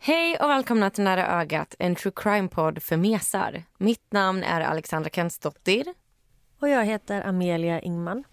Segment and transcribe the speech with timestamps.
[0.00, 3.64] Hej och välkomna till Nära ögat, en true crime-podd för mesar.
[3.78, 5.94] Mitt namn är Alexandra Kensdottir.
[6.60, 8.24] Och jag heter Amelia Ingman.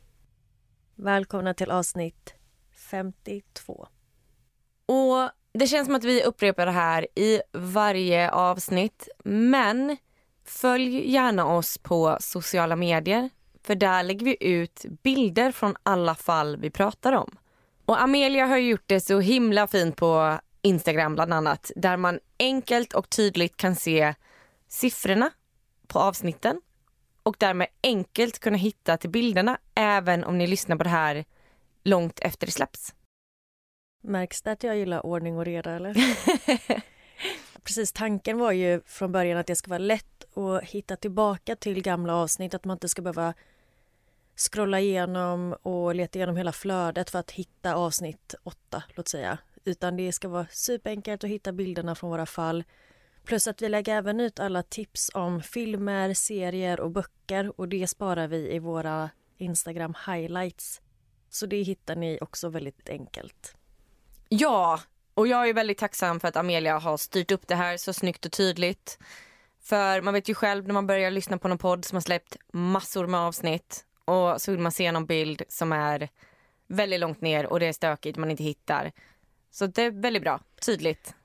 [0.95, 2.33] Välkomna till avsnitt
[2.91, 3.87] 52.
[4.85, 9.09] Och Det känns som att vi upprepar det här i varje avsnitt.
[9.23, 9.97] Men
[10.45, 13.29] följ gärna oss på sociala medier.
[13.63, 17.37] För där lägger vi ut bilder från alla fall vi pratar om.
[17.85, 21.71] Och Amelia har gjort det så himla fint på Instagram bland annat.
[21.75, 24.13] Där man enkelt och tydligt kan se
[24.67, 25.31] siffrorna
[25.87, 26.61] på avsnitten.
[27.23, 31.25] Och därmed enkelt kunna hitta till bilderna även om ni lyssnar på det här
[31.83, 32.93] långt efter det släpps.
[34.03, 35.95] Märks det att jag gillar ordning och reda eller?
[37.63, 41.81] Precis, tanken var ju från början att det ska vara lätt att hitta tillbaka till
[41.81, 43.33] gamla avsnitt, att man inte ska behöva
[44.35, 49.37] scrolla igenom och leta igenom hela flödet för att hitta avsnitt åtta, låt säga.
[49.65, 52.63] Utan det ska vara superenkelt att hitta bilderna från våra fall.
[53.25, 57.87] Plus att vi lägger även ut alla tips om filmer, serier och böcker och det
[57.87, 60.81] sparar vi i våra Instagram highlights.
[61.29, 63.55] Så det hittar ni också väldigt enkelt.
[64.29, 64.79] Ja,
[65.13, 68.25] och jag är väldigt tacksam för att Amelia har styrt upp det här så snyggt
[68.25, 68.99] och tydligt.
[69.61, 72.37] För man vet ju själv när man börjar lyssna på någon podd som har släppt
[72.53, 76.09] massor med avsnitt och så vill man se någon bild som är
[76.67, 78.91] väldigt långt ner och det är stökigt man inte hittar.
[79.55, 81.15] Så det är väldigt bra, tydligt.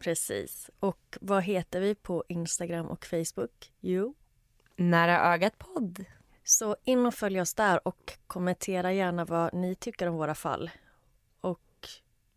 [0.00, 0.70] Precis.
[0.80, 3.72] Och vad heter vi på Instagram och Facebook?
[3.80, 4.14] Jo?
[4.76, 6.04] Nära ögat podd.
[6.44, 10.70] Så in och följ oss där och kommentera gärna vad ni tycker om våra fall.
[11.40, 11.88] Och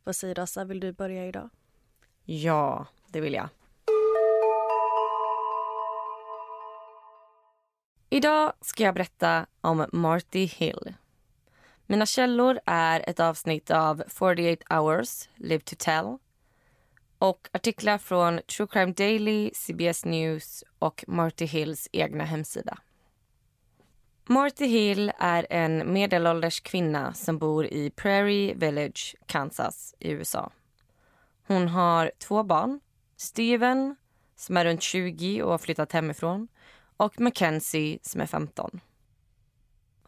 [0.03, 0.65] vad säger du, Assa?
[0.65, 1.49] Vill du börja idag?
[2.25, 3.49] Ja, det vill jag.
[8.09, 10.93] Idag ska jag berätta om Marty Hill.
[11.91, 16.17] Mina källor är ett avsnitt av 48 hours, Live to tell
[17.17, 22.77] och artiklar från True Crime Daily, CBS News och Marty Hills egna hemsida.
[24.25, 30.51] Marty Hill är en medelålders kvinna som bor i Prairie Village, Kansas i USA.
[31.47, 32.79] Hon har två barn.
[33.17, 33.95] Steven,
[34.35, 36.47] som är runt 20 och har flyttat hemifrån
[36.97, 38.79] och Mackenzie, som är 15.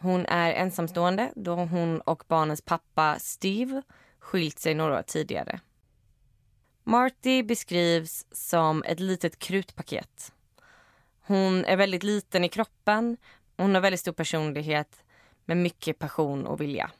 [0.03, 3.81] Hon är ensamstående då hon och barnens pappa Steve
[4.19, 5.59] skilt sig några år tidigare.
[6.83, 10.33] Marty beskrivs som ett litet krutpaket.
[11.21, 13.17] Hon är väldigt liten i kroppen,
[13.57, 15.03] hon har väldigt stor personlighet
[15.45, 16.91] med mycket passion och vilja.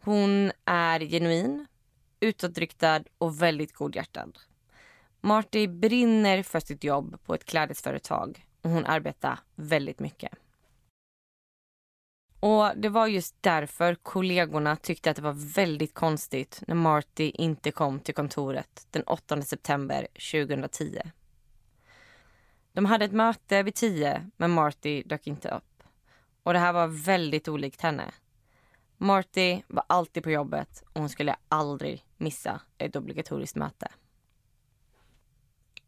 [0.00, 1.66] Hon är genuin,
[2.20, 4.38] utåtriktad och väldigt godhjärtad.
[5.20, 10.32] Marty brinner för sitt jobb på ett klädesföretag och hon arbetar väldigt mycket.
[12.40, 17.70] Och Det var just därför kollegorna tyckte att det var väldigt konstigt när Marty inte
[17.70, 21.00] kom till kontoret den 8 september 2010.
[22.72, 25.82] De hade ett möte vid 10 men Marty dök inte upp.
[26.42, 28.04] Och Det här var väldigt olikt henne.
[28.96, 33.88] Marty var alltid på jobbet och hon skulle aldrig missa ett obligatoriskt möte.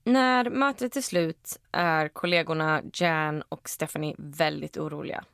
[0.05, 5.25] När mötet är slut är kollegorna Jan och Stephanie väldigt oroliga.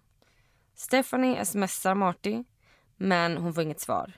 [0.79, 2.45] Stephanie smsar Marty,
[2.97, 4.13] men hon får inget svar.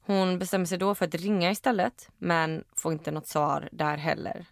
[0.00, 4.46] Hon bestämmer sig då för att ringa istället, men får inte något svar där heller.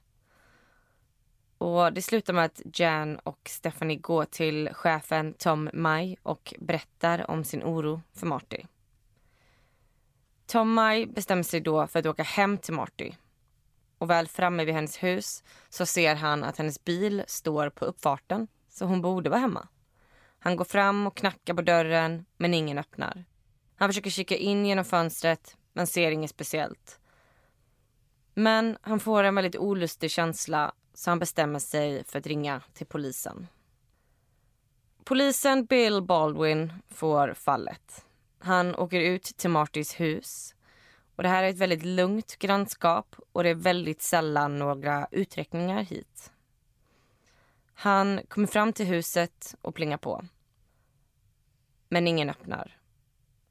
[1.58, 7.30] Och Det slutar med att Jan och Stephanie går till chefen Tom Mai och berättar
[7.30, 8.62] om sin oro för Marty.
[10.46, 13.12] Tom Mai bestämmer sig då för att åka hem till Marty.
[13.98, 18.48] Och väl framme vid hennes hus så ser han att hennes bil står på uppfarten,
[18.68, 19.68] så hon borde vara hemma.
[20.42, 23.24] Han går fram och knackar på dörren, men ingen öppnar.
[23.76, 27.00] Han försöker kika in genom fönstret, men ser inget speciellt.
[28.34, 32.86] Men han får en väldigt olustig känsla så han bestämmer sig för att ringa till
[32.86, 33.46] polisen.
[35.04, 38.04] Polisen Bill Baldwin får fallet.
[38.38, 40.54] Han åker ut till Martys hus.
[41.16, 45.82] Och Det här är ett väldigt lugnt grannskap och det är väldigt sällan några uträkningar
[45.82, 46.32] hit.
[47.82, 50.24] Han kommer fram till huset och plingar på.
[51.88, 52.78] Men ingen öppnar.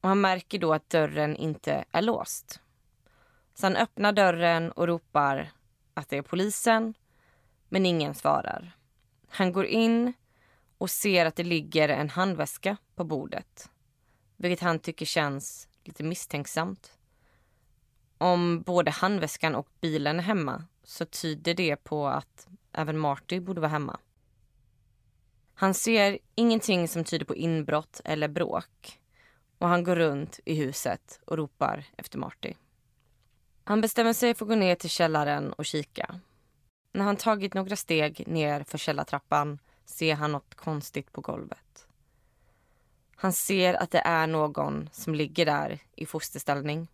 [0.01, 2.59] Och han märker då att dörren inte är låst.
[3.53, 5.51] Så han öppnar dörren och ropar
[5.93, 6.93] att det är polisen,
[7.69, 8.77] men ingen svarar.
[9.27, 10.13] Han går in
[10.77, 13.69] och ser att det ligger en handväska på bordet.
[14.37, 16.97] Vilket han tycker känns lite misstänksamt.
[18.17, 23.61] Om både handväskan och bilen är hemma så tyder det på att även Marty borde
[23.61, 23.99] vara hemma.
[25.59, 28.99] Han ser ingenting som tyder på inbrott eller bråk
[29.57, 32.53] och han går runt i huset och ropar efter Marty.
[33.63, 36.19] Han bestämmer sig för att gå ner till källaren och kika.
[36.93, 41.87] När han tagit några steg ner för källartrappan ser han något konstigt på golvet.
[43.15, 46.87] Han ser att det är någon som ligger där i fosterställning.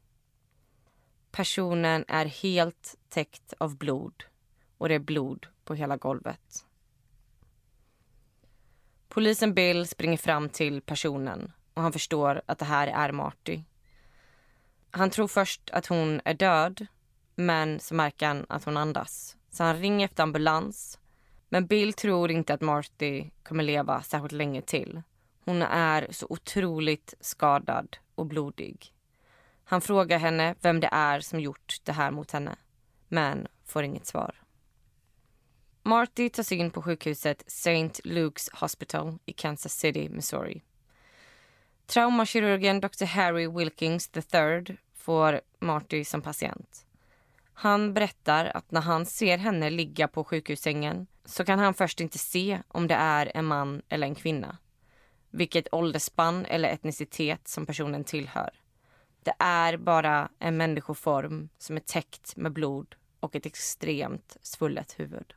[1.31, 4.23] Personen är helt täckt av blod
[4.77, 6.64] och det är blod på hela golvet.
[9.15, 13.61] Polisen Bill springer fram till personen och han förstår att det här är Marty.
[14.91, 16.87] Han tror först att hon är död
[17.35, 19.37] men så märker han att hon andas.
[19.49, 20.99] Så han ringer efter ambulans.
[21.49, 25.01] Men Bill tror inte att Marty kommer leva särskilt länge till.
[25.45, 28.93] Hon är så otroligt skadad och blodig.
[29.63, 32.55] Han frågar henne vem det är som gjort det här mot henne,
[33.07, 34.44] men får inget svar.
[35.87, 38.01] Marty tas in på sjukhuset St.
[38.03, 40.61] Luke's Hospital i Kansas City, Missouri.
[41.85, 43.05] Traumakirurgen Dr.
[43.05, 46.85] Harry Wilkins III får Marty som patient.
[47.53, 52.17] Han berättar att när han ser henne ligga på sjukhussängen så kan han först inte
[52.17, 54.57] se om det är en man eller en kvinna.
[55.29, 58.49] Vilket åldersspann eller etnicitet som personen tillhör.
[59.23, 65.33] Det är bara en människoform som är täckt med blod och ett extremt svullet huvud.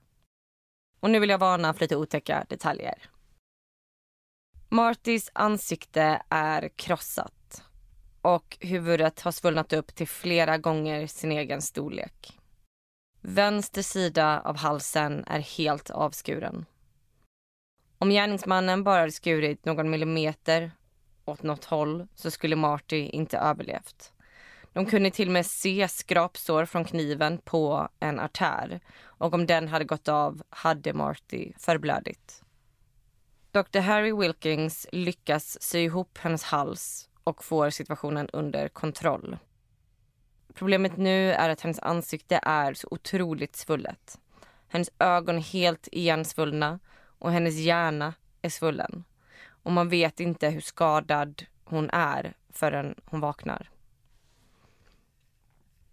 [1.00, 3.11] Och nu vill jag varna för lite otäcka detaljer.
[4.69, 7.62] Martys ansikte är krossat
[8.23, 12.39] och huvudet har svullnat upp till flera gånger sin egen storlek.
[13.21, 16.67] Vänster sida av halsen är helt avskuren.
[17.99, 20.73] Om gärningsmannen bara hade skurit någon millimeter
[21.25, 24.12] åt något håll så skulle Marty inte överlevt.
[24.73, 29.69] De kunde till och med se skrapsår från kniven på en artär och om den
[29.69, 32.43] hade gått av hade Marty förblödigt.
[33.50, 39.38] Dr Harry Wilkins lyckas sy ihop hennes hals och får situationen under kontroll.
[40.55, 44.19] Problemet nu är att hennes ansikte är så otroligt svullet.
[44.69, 46.79] Hennes ögon är helt igensvullna
[47.19, 49.05] och hennes hjärna är svullen.
[49.49, 53.71] Och man vet inte hur skadad hon är förrän hon vaknar.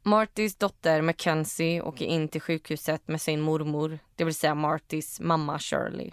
[0.07, 5.60] Martys dotter Mackenzie åker in till sjukhuset med sin mormor, det vill säga Martys mamma
[5.60, 6.12] Shirley.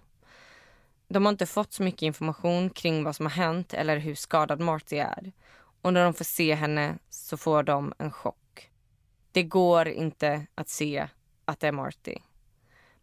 [1.09, 4.61] De har inte fått så mycket information kring vad som har hänt eller hur skadad
[4.61, 5.33] Marty är.
[5.83, 8.71] Och när de får se henne så får de en chock.
[9.33, 11.09] Det går inte att se
[11.45, 12.15] att det är Marty.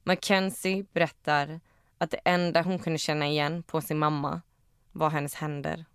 [0.04, 1.60] Mackenzie berättar
[1.98, 4.42] att det enda hon kunde känna igen på sin mamma
[4.92, 5.86] var hennes händer.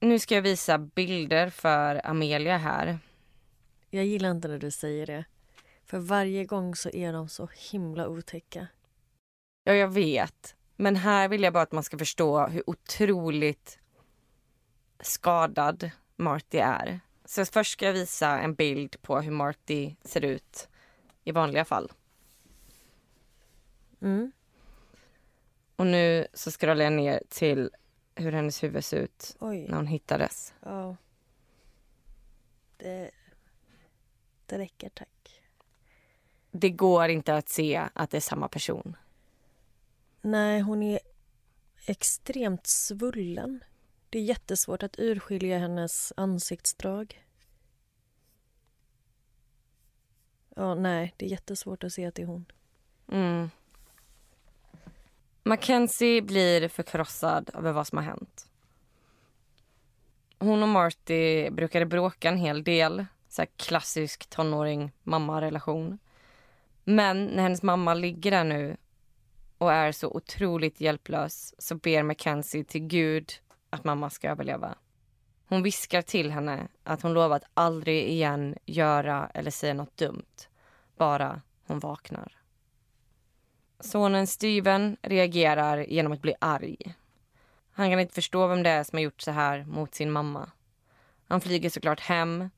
[0.00, 2.98] Nu ska jag visa bilder för Amelia här.
[3.90, 5.24] Jag gillar inte när du säger det.
[5.84, 8.66] För varje gång så är de så himla otäcka.
[9.64, 10.56] Ja, jag vet.
[10.76, 13.78] Men här vill jag bara att man ska förstå hur otroligt
[15.00, 17.00] skadad Marty är.
[17.24, 20.68] Så först ska jag visa en bild på hur Marty ser ut
[21.24, 21.92] i vanliga fall.
[24.00, 24.32] Mm.
[25.76, 27.70] Och nu så scrollar jag ner till
[28.14, 29.66] hur hennes huvud ser ut Oj.
[29.68, 30.54] när hon hittades.
[30.60, 30.96] Ja.
[32.76, 33.10] Det,
[34.50, 35.40] det räcker, tack.
[36.50, 38.96] Det går inte att se att det är samma person.
[40.20, 41.00] Nej, hon är
[41.86, 43.64] extremt svullen.
[44.10, 47.26] Det är jättesvårt att urskilja hennes ansiktsdrag.
[50.56, 52.46] Ja, nej, det är jättesvårt att se att det är hon.
[53.12, 53.50] Mm.
[55.42, 58.48] Mackenzie blir förkrossad över vad som har hänt.
[60.38, 63.06] Hon och Marty brukade bråka en hel del.
[63.30, 65.98] Så klassisk tonåring mamma-relation.
[66.84, 68.76] Men när hennes mamma ligger där nu
[69.58, 73.32] och är så otroligt hjälplös så ber Mackenzie till Gud
[73.70, 74.74] att mamma ska överleva.
[75.46, 80.48] Hon viskar till henne att hon lovar att aldrig igen göra eller säga något dumt.
[80.96, 82.32] Bara hon vaknar.
[83.80, 86.94] Sonen Steven reagerar genom att bli arg.
[87.72, 90.50] Han kan inte förstå vem det är som har gjort så här mot sin mamma.
[91.28, 92.50] Han flyger såklart hem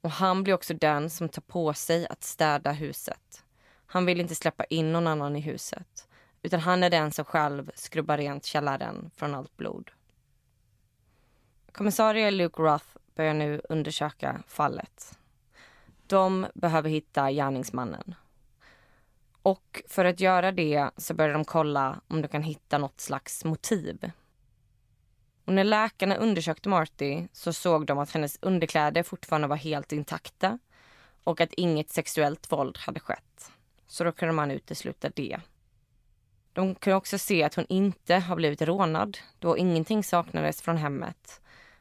[0.00, 3.44] och han blir också den som tar på sig att städa huset.
[3.86, 6.08] Han vill inte släppa in någon annan i huset
[6.42, 9.90] utan han är den som själv skrubbar rent källaren från allt blod.
[11.72, 15.18] Kommissarie Luke Roth börjar nu undersöka fallet.
[16.06, 18.14] De behöver hitta gärningsmannen.
[19.42, 23.44] Och för att göra det så börjar de kolla om de kan hitta något slags
[23.44, 24.10] motiv.
[25.48, 30.58] Och när läkarna undersökte Marty så såg de att hennes underkläder fortfarande var helt intakta
[31.24, 33.52] och att inget sexuellt våld hade skett.
[33.86, 35.40] Så då kunde man utesluta det.
[36.52, 41.40] De kunde också se att hon inte har blivit rånad då ingenting saknades från hemmet.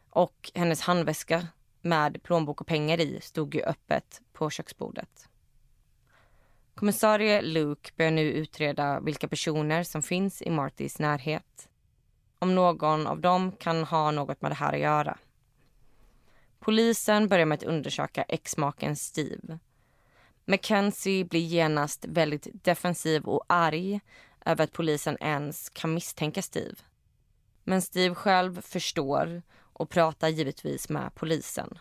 [0.10, 1.48] Och hennes handväska
[1.82, 5.30] med plånbok och pengar i stod ju öppet på köksbordet.
[6.76, 11.70] Kommissarie Luke börjar nu utreda vilka personer som finns i Martys närhet.
[12.40, 15.18] Om någon av dem kan ha något med det här att göra.
[16.60, 19.60] Polisen börjar med att undersöka exmaken Steve.
[20.46, 24.00] Mackenzie blir genast väldigt defensiv och arg
[24.46, 26.76] över att polisen ens kan misstänka Steve.
[27.64, 29.42] Men Steve själv förstår
[29.74, 31.80] och pratar givetvis med polisen.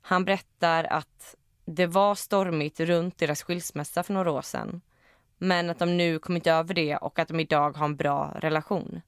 [0.00, 1.34] Han berättar att
[1.64, 4.80] det var stormigt runt deras skilsmässa för några år sedan
[5.38, 9.00] men att de nu kommit över det och att de idag har en bra relation.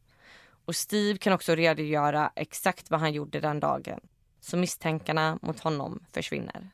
[0.71, 4.01] Och Steve kan också redogöra exakt vad han gjorde den dagen
[4.41, 6.71] så misstänkarna mot honom försvinner.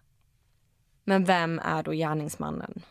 [1.04, 2.82] Men vem är då gärningsmannen?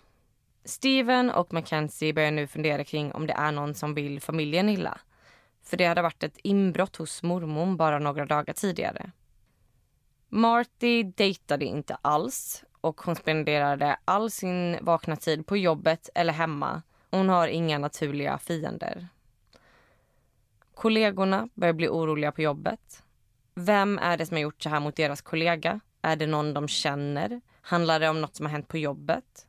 [0.64, 5.00] Steven och Mackenzie börjar nu fundera kring om det är någon som vill familjen illa.
[5.64, 9.12] För det hade varit ett inbrott hos mormor bara några dagar tidigare.
[10.30, 16.82] Marty dejtade inte alls och hon spenderade all sin vakna tid på jobbet eller hemma.
[17.12, 19.08] Hon har inga naturliga fiender.
[20.76, 23.04] Kollegorna börjar bli oroliga på jobbet.
[23.54, 25.80] Vem är det som har gjort så här mot deras kollega?
[26.02, 27.42] Är det någon de känner?
[27.62, 29.48] Handlar det om något som har hänt på jobbet?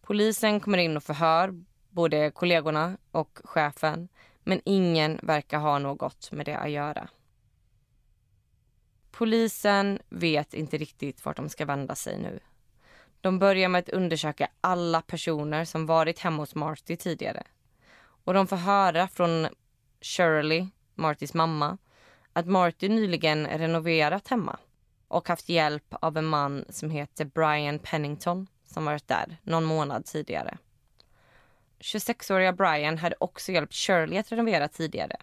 [0.00, 4.08] Polisen kommer in och förhör både kollegorna och chefen
[4.44, 7.08] men ingen verkar ha något med det att göra.
[9.10, 12.40] Polisen vet inte riktigt vart de ska vända sig nu.
[13.20, 17.42] De börjar med att undersöka alla personer som varit hemma hos Marty tidigare.
[18.24, 19.48] Och de får höra från
[20.00, 21.78] Shirley, Martys mamma,
[22.32, 24.58] att Marty nyligen renoverat hemma
[25.08, 30.04] och haft hjälp av en man som heter Brian Pennington som varit där någon månad
[30.04, 30.58] tidigare.
[31.80, 35.16] 26-åriga Brian hade också hjälpt Shirley att renovera tidigare.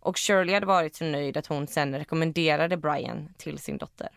[0.00, 4.08] Och Shirley hade varit så nöjd att hon sen rekommenderade Brian till sin dotter.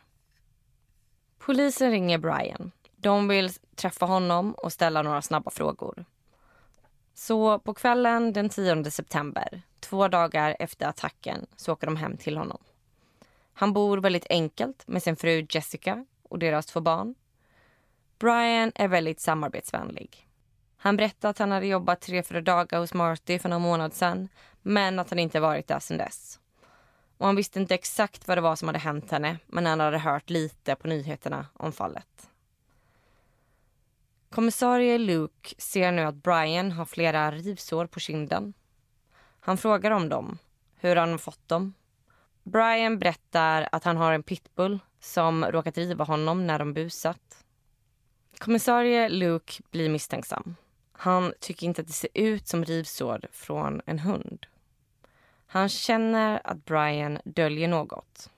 [1.38, 2.72] Polisen ringer Brian.
[2.96, 6.06] De vill träffa honom och ställa några snabba frågor.
[7.14, 12.38] Så på kvällen den 10 september, två dagar efter attacken, så åker de hem till
[12.38, 12.58] honom.
[13.54, 17.16] Han bor väldigt enkelt med sin fru Jessica och deras två barn.
[18.20, 20.28] Brian är väldigt samarbetsvänlig.
[20.78, 24.30] Han berättar att han hade jobbat tre, fyra dagar hos Marty för någon månad sedan
[24.62, 26.40] men att han inte varit där sedan dess.
[27.18, 29.98] Och han visste inte exakt vad det var som hade hänt henne men han hade
[29.98, 32.30] hört lite på nyheterna om fallet.
[34.30, 38.54] Kommissarie Luke ser nu att Brian har flera rivsår på kinden.
[39.48, 40.38] Han frågar om dem,
[40.76, 41.74] hur han har fått dem.
[42.44, 47.46] Brian berättar att han har en pitbull som råkat riva honom när de busat.
[48.38, 50.56] Kommissarie Luke blir misstänksam.
[50.92, 54.46] Han tycker inte att det ser ut som rivsår från en hund.
[55.46, 58.30] Han känner att Brian döljer något.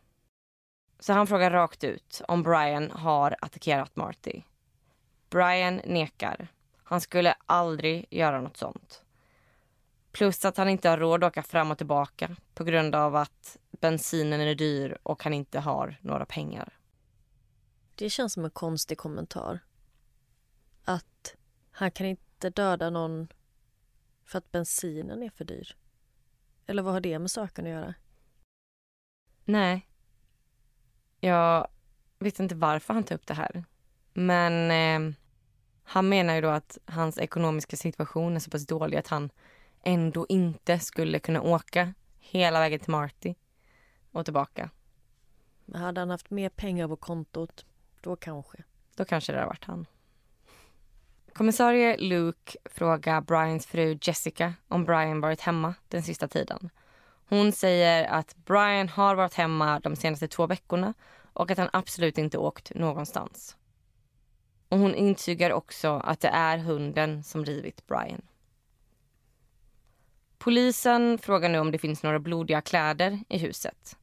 [0.99, 4.41] Så han frågar rakt ut om Brian har attackerat Marty.
[5.29, 6.47] Brian nekar.
[6.83, 9.03] Han skulle aldrig göra något sånt.
[10.11, 13.57] Plus att han inte har råd att åka fram och tillbaka på grund av att
[13.71, 16.79] bensinen är dyr och han inte har några pengar.
[17.95, 19.59] Det känns som en konstig kommentar.
[20.83, 21.35] Att
[21.71, 23.27] han kan inte döda någon
[24.25, 25.75] för att bensinen är för dyr.
[26.65, 27.93] Eller vad har det med saken att göra?
[29.45, 29.87] Nej.
[31.19, 31.67] Jag
[32.19, 33.63] vet inte varför han tar upp det här.
[34.13, 35.15] Men eh,
[35.83, 39.29] han menar ju då att hans ekonomiska situation är så pass dålig att han
[39.83, 43.35] ändå inte skulle kunna åka hela vägen till Marty
[44.11, 44.69] och tillbaka.
[45.65, 47.65] Men hade han haft mer pengar på kontot,
[48.01, 48.63] då kanske.
[48.95, 49.85] Då kanske det hade varit han.
[51.33, 56.69] Kommissarie Luke frågar Brians fru Jessica om Brian varit hemma den sista tiden.
[57.29, 60.93] Hon säger att Brian har varit hemma de senaste två veckorna
[61.33, 63.57] och att han absolut inte åkt någonstans.
[64.69, 68.21] Och hon intygar också att det är hunden som rivit Brian.
[70.39, 73.97] Polisen frågar nu om det finns några blodiga kläder i huset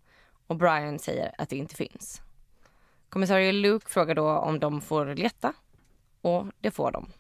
[0.46, 2.22] och Brian säger att det inte finns.
[3.08, 5.52] Kommissarie Luke frågar då om de får leta
[6.20, 7.12] och det får de.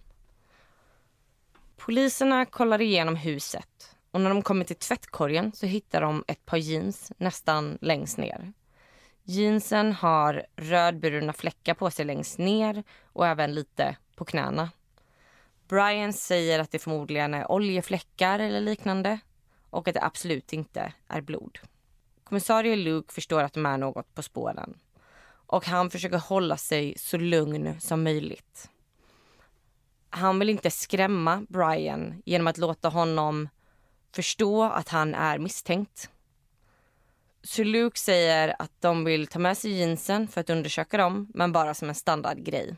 [1.76, 6.56] Poliserna kollar igenom huset och när de kommer till tvättkorgen så hittar de ett par
[6.56, 8.52] jeans nästan längst ner.
[9.22, 14.70] Jeansen har rödbruna fläckar på sig längst ner och även lite på knäna.
[15.68, 19.18] Brian säger att det förmodligen är oljefläckar eller liknande
[19.70, 21.58] och att det absolut inte är blod.
[22.24, 24.78] Kommissarie Luke förstår att de är något på spåren
[25.46, 28.70] och han försöker hålla sig så lugn som möjligt.
[30.10, 33.48] Han vill inte skrämma Brian genom att låta honom
[34.14, 36.10] förstå att han är misstänkt.
[37.42, 41.52] Så Luke säger att de vill ta med sig jeansen för att undersöka dem, men
[41.52, 42.76] bara som en standardgrej.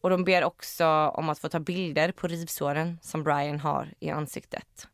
[0.00, 4.10] Och de ber också om att få ta bilder på rivsåren som Brian har i
[4.10, 4.88] ansiktet.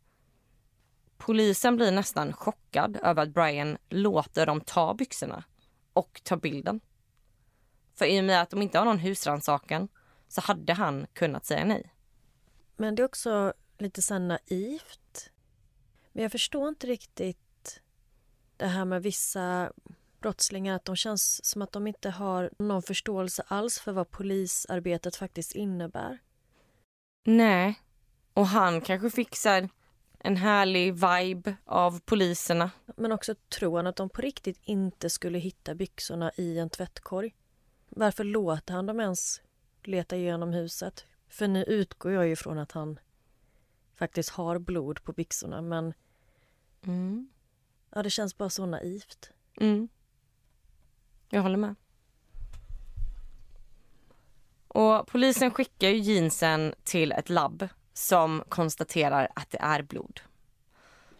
[1.16, 5.44] Polisen blir nästan chockad över att Brian låter dem ta byxorna
[5.92, 6.80] och ta bilden.
[7.94, 9.88] För i och med att de inte har någon husrannsakan
[10.28, 11.94] så hade han kunnat säga nej.
[12.76, 15.30] Men det är också lite så naivt.
[16.12, 17.80] Men jag förstår inte riktigt
[18.56, 19.72] det här med vissa
[20.24, 25.16] brottslingar att de känns som att de inte har någon förståelse alls för vad polisarbetet
[25.16, 26.18] faktiskt innebär.
[27.24, 27.80] Nej,
[28.34, 29.68] och han kanske fixar
[30.18, 32.70] en härlig vibe av poliserna.
[32.96, 37.34] Men också tror han att de på riktigt inte skulle hitta byxorna i en tvättkorg.
[37.88, 39.42] Varför låter han dem ens
[39.82, 41.04] leta igenom huset?
[41.28, 42.98] För nu utgår jag ju från att han
[43.94, 45.94] faktiskt har blod på byxorna men
[46.86, 47.28] Mm.
[47.90, 49.30] ja, det känns bara så naivt.
[49.60, 49.88] Mm.
[51.28, 51.74] Jag håller med.
[54.68, 60.20] Och polisen skickar ju jeansen till ett labb som konstaterar att det är blod.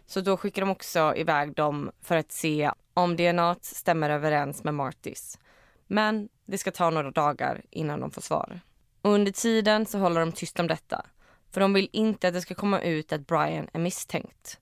[0.05, 4.73] Så då skickar de också iväg dem för att se om DNA stämmer överens med
[4.73, 5.39] Martys.
[5.87, 8.59] Men det ska ta några dagar innan de får svar.
[9.01, 11.05] Och under tiden så håller de tyst om detta.
[11.51, 14.59] För de vill inte att det ska komma ut att Brian är misstänkt.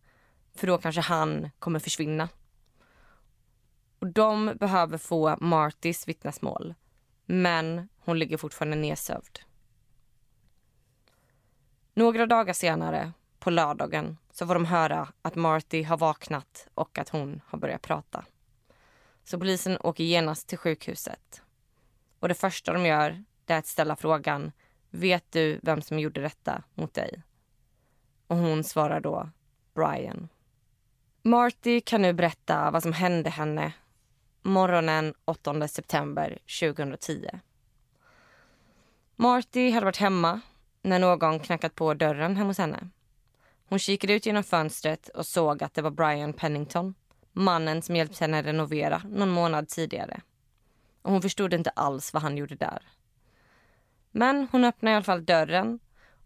[0.56, 2.30] För då kanske han kommer försvinna.
[4.04, 6.74] Och de behöver få Martys vittnesmål.
[7.26, 9.40] Men hon ligger fortfarande nedsövd.
[11.94, 17.10] Några dagar senare, på lördagen, så får de höra att Marty har vaknat och att
[17.10, 18.26] hon har börjat prata.
[19.24, 21.42] Så polisen åker genast till sjukhuset.
[22.20, 24.52] Och det första de gör är att ställa frågan
[24.90, 27.24] Vet du vem som gjorde detta mot dig?
[28.28, 29.30] Och hon svarar då
[29.74, 30.30] Brian.
[31.22, 33.74] Marty kan nu berätta vad som hände henne
[34.44, 37.30] morgonen 8 september 2010.
[39.16, 40.42] Marty hade varit hemma
[40.82, 42.90] när någon knackat på dörren hemma hos henne.
[43.70, 46.94] Hon kikade ut genom fönstret och såg att det var Brian Pennington
[47.34, 50.22] mannen som hjälpt henne renovera någon månad tidigare.
[51.02, 52.82] Och hon förstod inte alls vad han gjorde där.
[54.12, 55.80] Men hon öppnar i alla fall dörren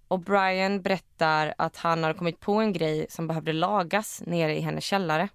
[0.07, 4.59] och Brian berättar att han har kommit på en grej som behövde lagas nere i
[4.59, 5.29] hennes källare.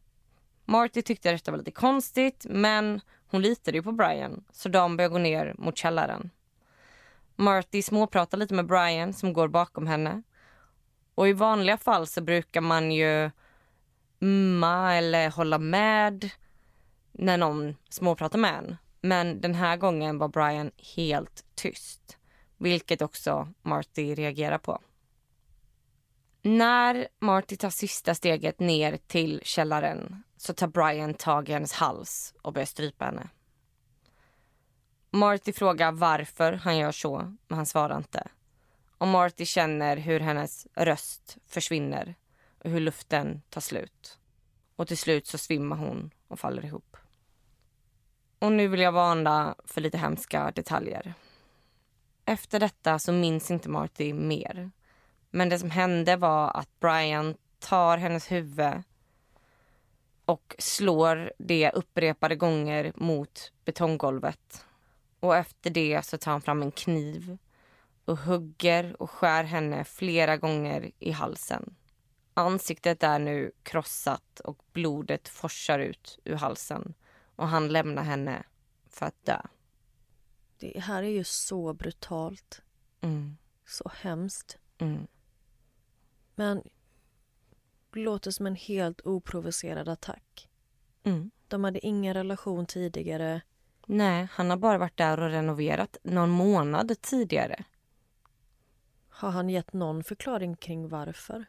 [0.73, 5.11] Marty tyckte detta var lite konstigt men hon litade ju på Brian så de börjar
[5.11, 6.31] gå ner mot källaren.
[7.37, 10.23] Marty småpratar lite med Brian som går bakom henne.
[11.15, 13.31] Och i vanliga fall så brukar man ju
[14.19, 16.31] mma eller hålla med
[17.13, 18.77] när någon småpratar med en.
[19.01, 22.19] Men den här gången var Brian helt tyst,
[22.59, 24.79] vilket också Marty reagerar på.
[26.43, 32.35] När Marty tar sista steget ner till källaren så tar Brian tag i hennes hals
[32.43, 33.29] och börjar strypa henne.
[35.11, 38.29] Marty frågar varför han gör så, men han svarar inte.
[38.99, 42.15] Och Marty känner hur hennes röst försvinner
[42.65, 44.19] och hur luften tar slut.
[44.77, 46.97] Och till slut så svimmar hon och faller ihop.
[48.39, 51.15] Och nu vill jag varna för lite hemska detaljer.
[52.25, 54.71] Efter detta så minns inte Marty mer.
[55.31, 58.83] Men det som hände var att Brian tar hennes huvud
[60.25, 64.67] och slår det upprepade gånger mot betonggolvet.
[65.21, 67.39] Och efter det så tar han fram en kniv
[68.05, 71.75] och hugger och skär henne flera gånger i halsen.
[72.35, 76.95] Ansiktet är nu krossat och blodet forsar ut ur halsen
[77.37, 78.43] och han lämnar henne
[78.87, 79.41] för att dö.
[80.59, 82.63] Det här är ju så brutalt.
[83.01, 83.37] Mm.
[83.67, 84.59] Så hemskt.
[84.79, 85.07] Mm.
[86.35, 86.63] Men
[87.97, 90.49] låter som en helt oprovocerad attack.
[91.03, 91.31] Mm.
[91.49, 93.41] De hade ingen relation tidigare.
[93.87, 97.65] Nej, han har bara varit där och renoverat någon månad tidigare.
[99.09, 101.45] Har han gett någon förklaring kring varför?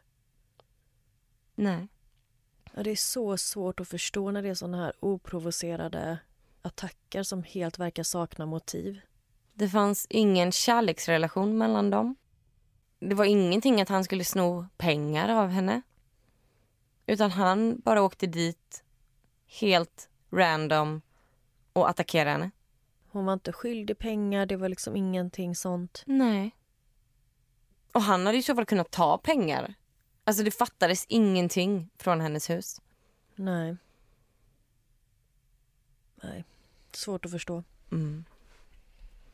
[1.54, 1.88] Nej.
[2.74, 6.18] Ja, det är så svårt att förstå när det är såna här oprovocerade
[6.62, 9.00] attacker som helt verkar sakna motiv.
[9.52, 12.16] Det fanns ingen kärleksrelation mellan dem.
[12.98, 15.82] det var ingenting att han skulle sno pengar av henne.
[17.06, 18.84] Utan han bara åkte dit
[19.46, 21.02] helt random
[21.72, 22.50] och attackerade henne.
[23.08, 26.02] Hon var inte skyldig pengar, det var liksom ingenting sånt.
[26.06, 26.56] Nej.
[27.92, 29.74] Och han hade i så fall kunnat ta pengar.
[30.24, 32.80] Alltså det fattades ingenting från hennes hus.
[33.34, 33.76] Nej.
[36.22, 36.44] Nej,
[36.92, 37.64] svårt att förstå.
[37.92, 38.24] Mm.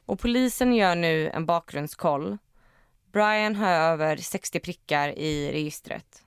[0.07, 2.39] Och polisen gör nu en bakgrundskoll.
[3.13, 6.25] Brian har över 60 prickar i registret.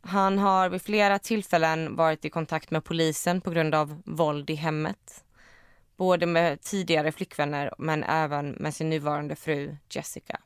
[0.00, 4.54] Han har vid flera tillfällen varit i kontakt med polisen på grund av våld i
[4.54, 5.24] hemmet.
[5.96, 10.40] Både med tidigare flickvänner men även med sin nuvarande fru Jessica.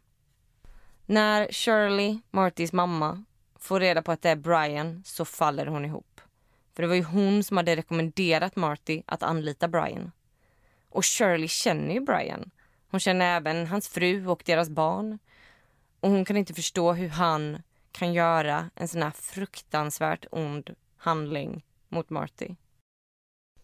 [1.07, 3.25] När Shirley, Martys mamma,
[3.59, 6.21] får reda på att det är Brian så faller hon ihop.
[6.75, 10.13] För det var ju hon som hade rekommenderat Marty att anlita Brian.
[10.89, 12.51] Och Shirley känner ju Brian.
[12.91, 15.19] Hon känner även hans fru och deras barn.
[16.01, 17.63] Och hon kan inte förstå hur han
[17.93, 22.55] kan göra en sån här fruktansvärt ond handling mot Marty.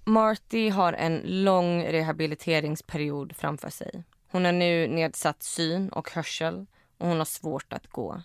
[0.04, 4.04] Marty har en lång rehabiliteringsperiod framför sig.
[4.30, 6.66] Hon har nu nedsatt syn och hörsel
[6.98, 8.22] och hon har svårt att gå.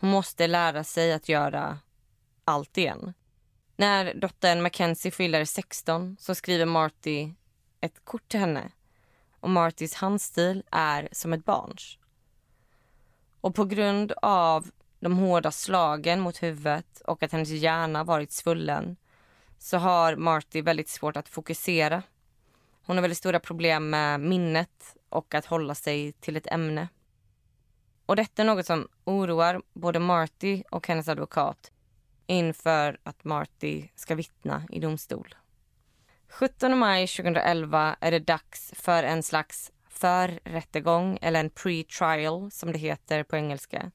[0.00, 1.78] Hon måste lära sig att göra
[2.44, 3.14] allt igen.
[3.76, 7.32] När dottern Mackenzie fyller 16 så skriver Marty
[7.80, 8.70] ett kort till henne.
[9.40, 11.98] Och Martys handstil är som ett barns.
[13.40, 14.70] Och på grund av
[15.06, 18.96] de hårda slagen mot huvudet och att hennes hjärna varit svullen
[19.58, 22.02] så har Marty väldigt svårt att fokusera.
[22.86, 26.88] Hon har väldigt stora problem med minnet och att hålla sig till ett ämne.
[28.06, 31.72] Och detta är något som oroar både Marty och hennes advokat
[32.26, 35.34] inför att Marty ska vittna i domstol.
[36.28, 42.78] 17 maj 2011 är det dags för en slags förrättegång eller en pre-trial som det
[42.78, 43.90] heter på engelska.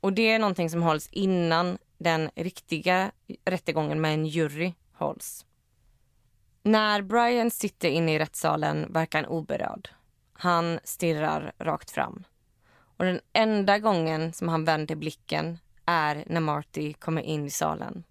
[0.00, 3.12] Och det är någonting som hålls innan den riktiga
[3.44, 5.46] rättegången med en jury hålls.
[6.62, 9.88] När Brian sitter inne i rättssalen verkar han oberörd.
[10.32, 12.24] Han stirrar rakt fram.
[12.96, 18.04] Och den enda gången som han vänder blicken är när Marty kommer in i salen.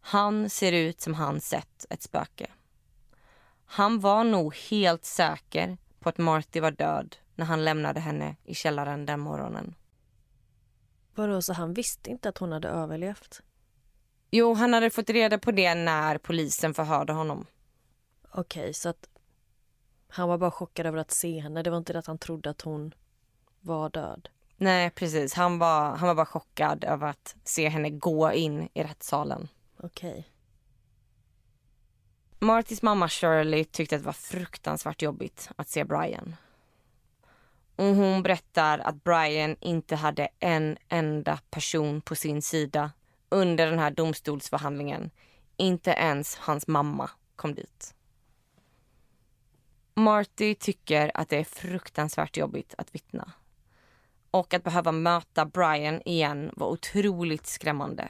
[0.00, 2.46] Han ser ut som han sett ett spöke.
[3.66, 8.54] Han var nog helt säker på att Marty var död när han lämnade henne i
[8.54, 9.74] källaren den morgonen.
[11.20, 13.42] Vadå, så han visste inte att hon hade överlevt?
[14.30, 17.46] Jo, han hade fått reda på det när polisen förhörde honom.
[18.32, 19.08] Okej, så att
[20.08, 21.62] han var bara chockad över att se henne.
[21.62, 22.94] Det var inte det att han trodde att hon
[23.60, 24.28] var död.
[24.56, 25.34] Nej, precis.
[25.34, 29.48] Han var, han var bara chockad över att se henne gå in i rättssalen.
[29.76, 30.28] Okej.
[32.38, 36.36] Martys mamma Shirley tyckte att det var fruktansvärt jobbigt att se Brian.
[37.80, 42.92] Och hon berättar att Brian inte hade en enda person på sin sida
[43.28, 45.10] under den här domstolsförhandlingen.
[45.56, 47.94] Inte ens hans mamma kom dit.
[49.94, 53.32] Marty tycker att det är fruktansvärt jobbigt att vittna.
[54.30, 58.08] Och att behöva möta Brian igen var otroligt skrämmande.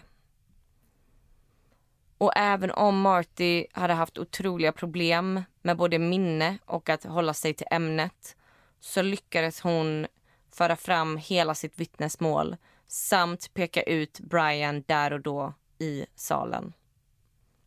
[2.19, 7.55] Och även om Marty hade haft otroliga problem med både minne och att hålla sig
[7.55, 8.37] till ämnet
[8.81, 10.07] så lyckades hon
[10.53, 16.73] föra fram hela sitt vittnesmål samt peka ut Brian där och då i salen.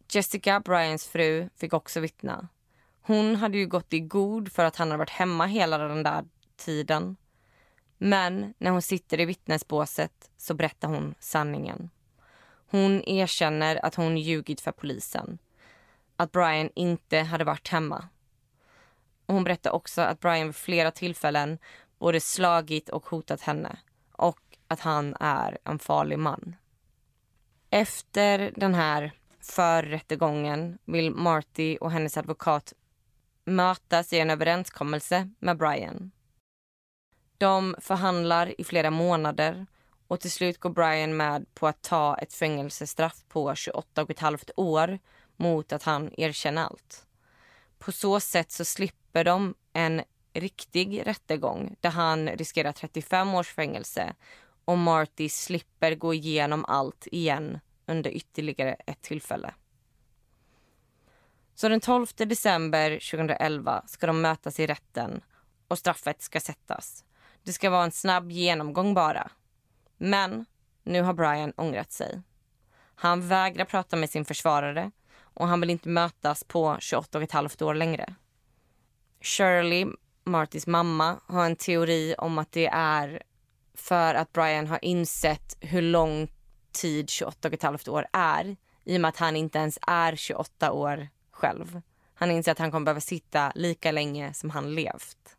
[0.09, 2.47] Jessica, Brians fru, fick också vittna.
[3.01, 6.25] Hon hade ju gått i god för att han hade varit hemma hela den där
[6.55, 7.15] tiden.
[7.97, 11.89] Men när hon sitter i vittnesbåset så berättar hon sanningen.
[12.67, 15.37] Hon erkänner att hon ljugit för polisen.
[16.15, 18.07] Att Brian inte hade varit hemma.
[19.27, 21.57] Hon berättar också att Brian vid flera tillfällen
[21.99, 23.77] både slagit och hotat henne
[24.11, 26.55] och att han är en farlig man.
[27.69, 32.73] Efter den här förrättegången vill Marty och hennes advokat
[33.45, 36.11] mötas i en överenskommelse med Brian.
[37.37, 39.65] De förhandlar i flera månader
[40.07, 44.19] och till slut går Brian med på att ta ett fängelsestraff på 28 och ett
[44.19, 44.99] halvt år
[45.35, 47.05] mot att han erkänner allt.
[47.85, 50.01] På så sätt så slipper de en
[50.33, 54.13] riktig rättegång där han riskerar 35 års fängelse
[54.65, 59.53] och Marty slipper gå igenom allt igen under ytterligare ett tillfälle.
[61.55, 65.21] Så den 12 december 2011 ska de mötas i rätten
[65.67, 67.05] och straffet ska sättas.
[67.43, 69.31] Det ska vara en snabb genomgång bara.
[69.97, 70.45] Men
[70.83, 72.21] nu har Brian ångrat sig.
[72.95, 74.91] Han vägrar prata med sin försvarare
[75.33, 78.15] och han vill inte mötas på 28 och ett halvt år längre.
[79.21, 79.87] Shirley,
[80.23, 83.23] Martys mamma, har en teori om att det är
[83.73, 86.31] för att Brian har insett hur lång
[86.71, 90.15] tid 28 och ett halvt år är i och med att han inte ens är
[90.15, 91.81] 28 år själv.
[92.13, 95.37] Han inser att han kommer behöva sitta lika länge som han levt.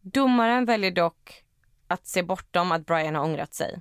[0.00, 1.44] Domaren väljer dock
[1.86, 3.80] att se bortom att Brian har ångrat sig.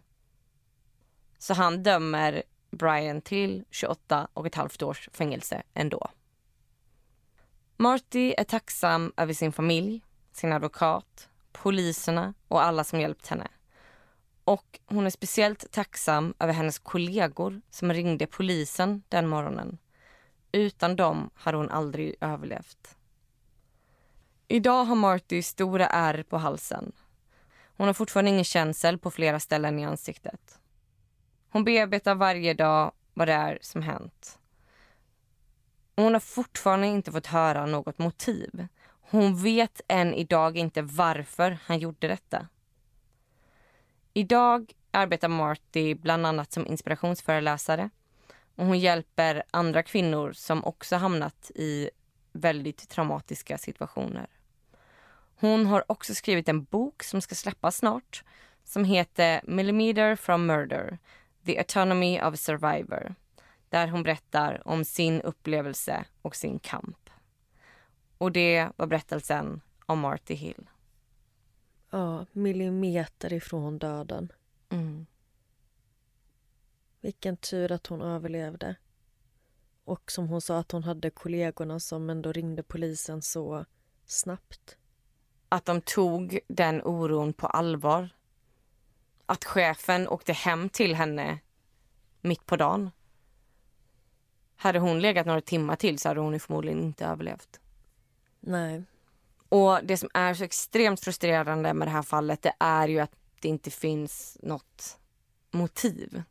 [1.37, 6.09] Så han dömer Brian till 28 och ett halvt års fängelse ändå.
[7.77, 10.01] Marty är tacksam över sin familj,
[10.31, 13.47] sin advokat, poliserna och alla som hjälpt henne.
[14.43, 19.77] Och hon är speciellt tacksam över hennes kollegor som ringde polisen den morgonen.
[20.51, 22.95] Utan dem hade hon aldrig överlevt.
[24.47, 26.91] Idag har Marty stora ärr på halsen.
[27.77, 30.59] Hon har fortfarande ingen känsel på flera ställen i ansiktet.
[31.49, 34.39] Hon bearbetar varje dag vad det är som hänt.
[35.95, 38.67] Och hon har fortfarande inte fått höra något motiv.
[39.01, 42.47] Hon vet än idag inte varför han gjorde detta.
[44.13, 47.89] Idag arbetar Marty bland annat som inspirationsföreläsare
[48.55, 51.89] och hon hjälper andra kvinnor som också hamnat i
[52.31, 54.27] väldigt traumatiska situationer.
[55.35, 58.23] Hon har också skrivit en bok som ska släppas snart
[58.63, 60.97] som heter Millimeter from Murder,
[61.45, 63.15] The Autonomy of a Survivor
[63.69, 67.09] där hon berättar om sin upplevelse och sin kamp.
[68.17, 70.69] Och det var berättelsen om Marty Hill.
[71.89, 74.31] Ja, millimeter ifrån döden.
[74.69, 75.05] Mm.
[77.01, 78.75] Vilken tur att hon överlevde.
[79.83, 83.65] Och som hon sa att hon hade kollegorna som ändå ringde polisen så
[84.05, 84.77] snabbt.
[85.49, 88.09] Att de tog den oron på allvar.
[89.29, 91.39] Att chefen åkte hem till henne
[92.21, 92.91] mitt på dagen.
[94.55, 97.59] Hade hon legat några timmar till så hade hon förmodligen inte överlevt.
[98.39, 98.83] Nej.
[99.49, 103.11] Och det som är så extremt frustrerande med det här fallet det är ju att
[103.39, 104.97] det inte finns något
[105.51, 106.23] motiv.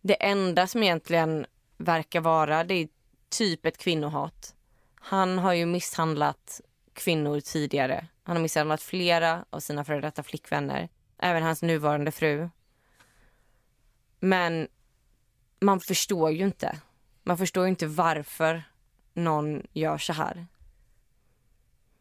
[0.00, 2.88] Det enda som egentligen verkar vara det är
[3.28, 4.54] typ ett kvinnohat.
[4.94, 6.60] Han har ju misshandlat
[6.92, 8.06] kvinnor tidigare.
[8.22, 10.88] Han har misshandlat flera av sina före detta flickvänner.
[11.18, 12.48] Även hans nuvarande fru.
[14.20, 14.68] Men
[15.60, 16.80] man förstår ju inte.
[17.22, 18.62] Man förstår ju inte varför
[19.14, 20.46] någon gör så här.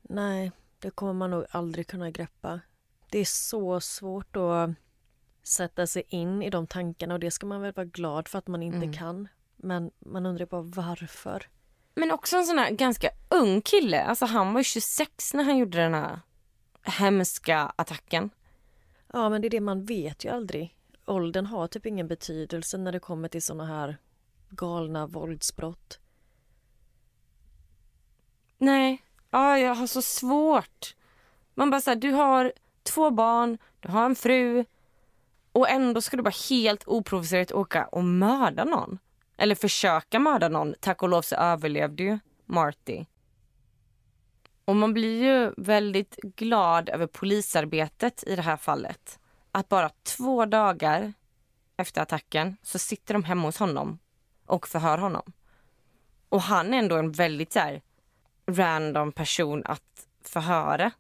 [0.01, 2.60] Nej, det kommer man nog aldrig kunna greppa.
[3.10, 4.69] Det är så svårt att
[5.43, 8.47] sätta sig in i de tankarna och det ska man väl vara glad för att
[8.47, 8.93] man inte Mm.
[8.93, 9.27] kan.
[9.56, 11.47] Men man undrar bara varför.
[11.95, 14.03] Men också en sån här ganska ung kille.
[14.03, 16.19] Alltså han var ju 26 när han gjorde den här
[16.84, 18.30] hemska attacken.
[19.13, 20.77] Ja, men det är det man vet ju aldrig.
[21.05, 23.97] Åldern har typ ingen betydelse när det kommer till såna här
[24.49, 25.99] galna våldsbrott.
[28.57, 30.95] Nej, ja, jag har så svårt.
[31.53, 34.65] Man bara säger du har två barn, du har en fru
[35.51, 38.99] och ändå ska du bara helt oprovocerat åka och mörda någon.
[39.37, 40.75] Eller försöka mörda någon.
[40.79, 43.05] Tack och lov så överlevde ju Marty.
[44.67, 49.19] Och man blir ju väldigt glad över polisarbetet i det här fallet.
[49.51, 51.13] Att bara två dagar
[51.77, 53.99] efter attacken så sitter de hemma hos honom
[54.45, 55.32] och förhör honom.
[56.30, 57.82] Och han är ändå en väldigt så här,
[58.47, 60.91] random person att förhöra.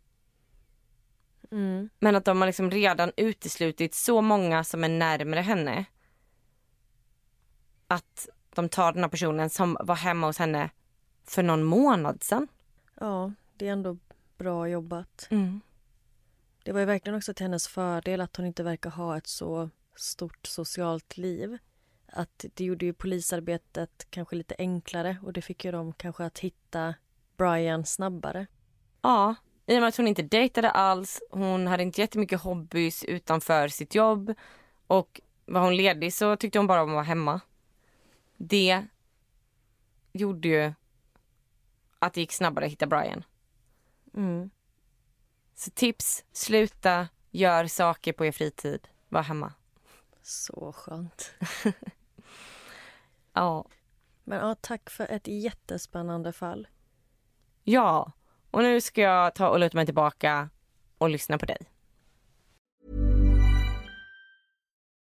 [1.51, 1.89] Mm.
[1.99, 5.85] Men att de har liksom redan uteslutit så många som är närmare henne.
[7.87, 10.69] Att de tar den här personen som var hemma hos henne
[11.23, 12.47] för någon månad sedan.
[12.99, 13.97] Ja, det är ändå
[14.37, 15.27] bra jobbat.
[15.31, 15.61] Mm.
[16.63, 19.69] Det var ju verkligen också till hennes fördel att hon inte verkar ha ett så
[19.95, 21.57] stort socialt liv.
[22.07, 26.39] Att det gjorde ju polisarbetet kanske lite enklare och det fick ju dem kanske att
[26.39, 26.93] hitta
[27.37, 28.47] Brian snabbare.
[29.01, 31.21] Ja, i och med att hon inte dejtade alls.
[31.29, 34.33] Hon hade inte jättemycket hobbys utanför sitt jobb.
[34.87, 37.41] Och var hon ledig så tyckte hon bara om att vara hemma.
[38.37, 38.85] Det
[40.11, 40.73] gjorde ju
[41.99, 43.23] att det gick snabbare att hitta Brian.
[44.17, 44.49] Mm.
[45.55, 48.87] Så tips, sluta, gör saker på er fritid.
[49.09, 49.53] Var hemma.
[50.21, 51.33] Så skönt.
[53.33, 53.65] Ja.
[54.23, 56.67] Men ja, tack för ett jättespännande fall.
[57.63, 58.11] Ja,
[58.51, 60.49] och nu ska jag ta och luta mig tillbaka
[60.97, 61.57] och lyssna på dig.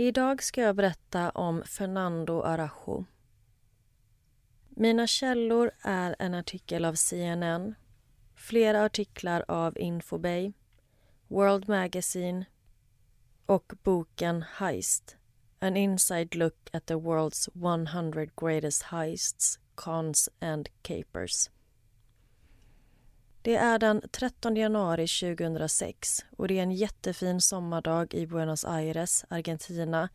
[0.00, 3.04] Idag ska jag berätta om Fernando Arajo.
[4.68, 7.74] Mina källor är en artikel av CNN,
[8.34, 10.52] flera artiklar av Infobay,
[11.28, 12.44] World Magazine
[13.46, 15.16] och boken Heist,
[15.58, 21.50] An inside look at the world's 100 greatest heists, cons and capers.
[23.42, 29.24] Det är den 13 januari 2006 och det är en jättefin sommardag i Buenos Aires,
[29.28, 30.08] Argentina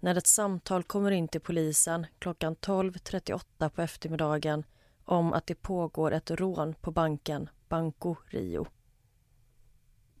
[0.00, 4.64] när ett samtal kommer in till polisen klockan 12.38 på eftermiddagen
[5.04, 8.66] om att det pågår ett rån på banken Banco Rio.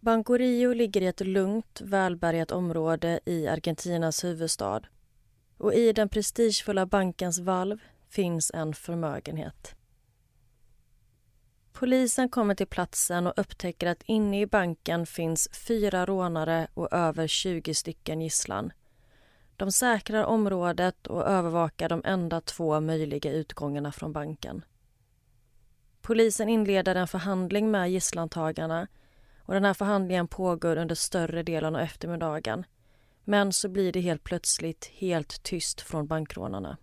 [0.00, 4.80] Banco Rio ligger i ett lugnt, välbärgat område i Argentinas huvudstad.
[5.58, 9.74] Och i den prestigefulla bankens valv finns en förmögenhet.
[11.72, 17.26] Polisen kommer till platsen och upptäcker att inne i banken finns fyra rånare och över
[17.26, 18.72] 20 stycken gisslan.
[19.56, 24.64] De säkrar området och övervakar de enda två möjliga utgångarna från banken.
[26.00, 28.86] Polisen inleder en förhandling med gisslantagarna
[29.38, 32.64] och den här förhandlingen pågår under större delen av eftermiddagen.
[33.24, 36.76] Men så blir det helt plötsligt helt tyst från bankrånarna.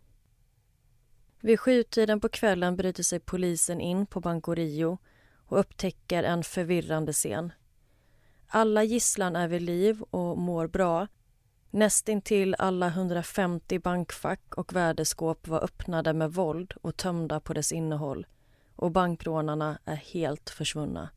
[1.41, 4.97] Vid sjutiden på kvällen bryter sig polisen in på Banco Rio
[5.45, 7.51] och upptäcker en förvirrande scen.
[8.47, 11.07] Alla gisslan är vid liv och mår bra.
[11.69, 18.27] Nästintill alla 150 bankfack och värdeskåp var öppnade med våld och tömda på dess innehåll
[18.75, 21.09] och bankrånarna är helt försvunna.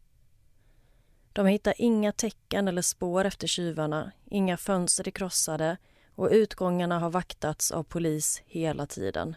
[1.33, 5.77] De hittar inga tecken eller spår efter tjuvarna, inga fönster är krossade
[6.15, 9.37] och utgångarna har vaktats av polis hela tiden.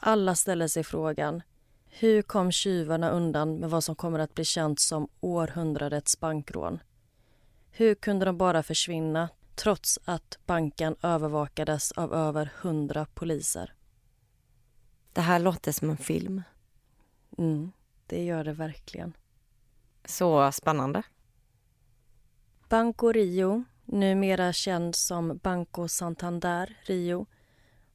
[0.00, 1.42] Alla ställer sig frågan
[1.98, 6.78] hur kom tjuvarna undan med vad som kommer att bli känt som århundradets bankrån?
[7.70, 13.74] Hur kunde de bara försvinna trots att banken övervakades av över hundra poliser?
[15.12, 16.42] Det här låter som en film.
[17.38, 17.72] Mm,
[18.06, 19.16] det gör det verkligen.
[20.04, 21.02] Så spännande.
[22.68, 27.26] Banco Rio, numera känd som Banco Santander Rio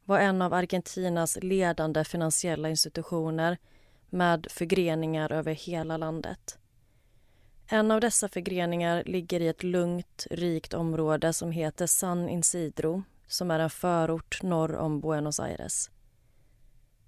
[0.09, 3.57] var en av Argentinas ledande finansiella institutioner
[4.09, 6.57] med förgreningar över hela landet.
[7.67, 13.51] En av dessa förgreningar ligger i ett lugnt, rikt område som heter San Isidro som
[13.51, 15.89] är en förort norr om Buenos Aires.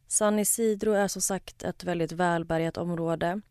[0.08, 3.42] San Isidro är som sagt ett väldigt välbärgat område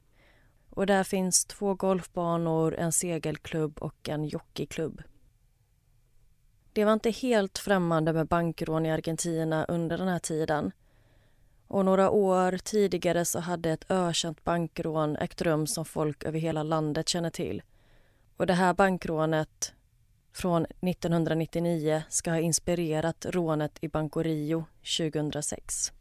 [0.71, 5.03] och där finns två golfbanor, en segelklubb och en jockeyklubb.
[6.73, 10.73] Det var inte helt främmande med bankrån i Argentina under den här tiden.
[11.67, 16.63] Och några år tidigare så hade ett ökänt bankrån ägt rum som folk över hela
[16.63, 17.63] landet känner till.
[18.37, 19.73] Och det här bankrånet
[20.33, 24.65] från 1999 ska ha inspirerat rånet i Banco Rio
[24.99, 25.93] 2006.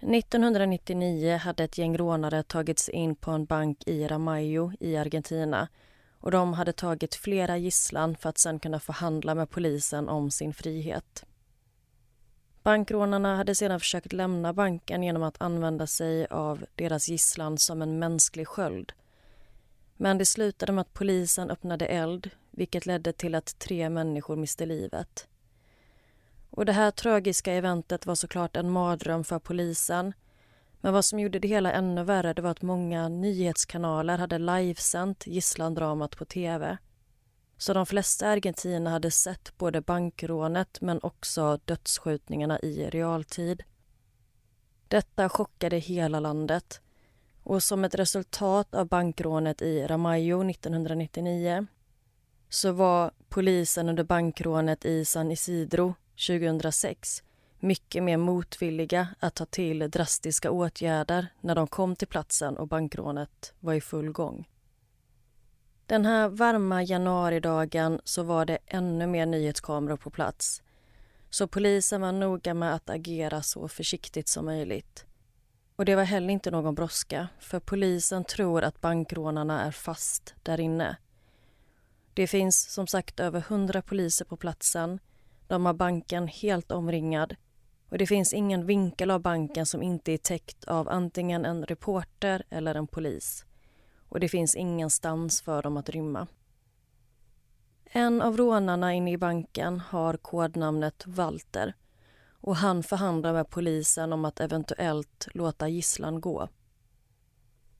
[0.00, 5.68] 1999 hade ett gäng rånare tagit sig in på en bank i Ramayo i Argentina
[6.20, 10.54] och de hade tagit flera gisslan för att sen kunna förhandla med polisen om sin
[10.54, 11.24] frihet.
[12.62, 17.98] Bankrånarna hade sedan försökt lämna banken genom att använda sig av deras gisslan som en
[17.98, 18.92] mänsklig sköld.
[19.96, 24.66] Men det slutade med att polisen öppnade eld vilket ledde till att tre människor miste
[24.66, 25.28] livet.
[26.50, 30.12] Och Det här tragiska eventet var såklart en mardröm för polisen
[30.80, 35.26] men vad som gjorde det hela ännu värre det var att många nyhetskanaler hade livesänt
[35.26, 36.78] gisslandramat på tv.
[37.56, 43.62] Så de flesta argentiner hade sett både bankrånet men också dödsskjutningarna i realtid.
[44.88, 46.80] Detta chockade hela landet
[47.42, 51.66] och som ett resultat av bankrånet i Ramayo 1999
[52.48, 55.94] så var polisen under bankrånet i San Isidro
[56.26, 57.22] 2006
[57.60, 63.54] mycket mer motvilliga att ta till drastiska åtgärder när de kom till platsen och bankrånet
[63.60, 64.48] var i full gång.
[65.86, 70.62] Den här varma januaridagen så var det ännu mer nyhetskameror på plats.
[71.30, 75.04] Så polisen var noga med att agera så försiktigt som möjligt.
[75.76, 80.60] Och det var heller inte någon brådska, för polisen tror att bankrånarna är fast där
[80.60, 80.96] inne.
[82.14, 84.98] Det finns som sagt över hundra poliser på platsen.
[85.46, 87.36] De har banken helt omringad
[87.88, 92.42] och det finns ingen vinkel av banken som inte är täckt av antingen en reporter
[92.50, 93.44] eller en polis.
[94.08, 96.26] Och det finns ingenstans för dem att rymma.
[97.84, 101.74] En av rånarna inne i banken har kodnamnet Walter
[102.40, 106.48] och han förhandlar med polisen om att eventuellt låta gisslan gå.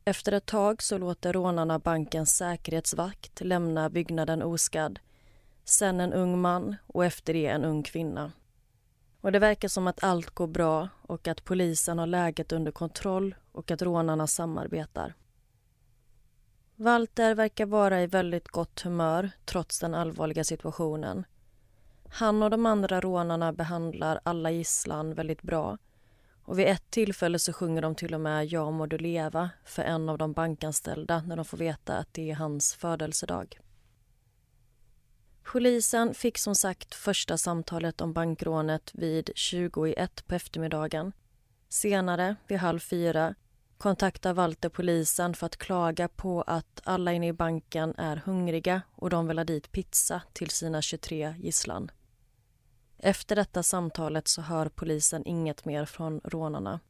[0.04, 4.98] Efter ett tag så låter rånarna bankens säkerhetsvakt lämna byggnaden oskadd.
[5.64, 8.32] Sen en ung man och efter det en ung kvinna.
[9.20, 13.34] Och Det verkar som att allt går bra och att polisen har läget under kontroll
[13.52, 15.14] och att rånarna samarbetar.
[16.76, 21.24] Walter verkar vara i väldigt gott humör trots den allvarliga situationen.
[22.10, 25.78] Han och de andra rånarna behandlar alla gisslan väldigt bra
[26.48, 29.82] och vid ett tillfälle så sjunger de till och med Ja må du leva för
[29.82, 33.58] en av de bankanställda när de får veta att det är hans födelsedag.
[35.52, 41.12] Polisen fick som sagt första samtalet om bankrånet vid 20 i ett på eftermiddagen.
[41.68, 43.34] Senare, vid halv fyra,
[43.78, 49.10] kontaktar Walter polisen för att klaga på att alla inne i banken är hungriga och
[49.10, 51.90] de vill ha dit pizza till sina 23 gisslan.
[52.98, 56.80] Efter detta samtalet så hör polisen inget mer från rånarna.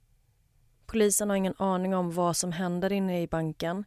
[0.86, 3.84] Polisen har ingen aning om vad som händer inne i banken.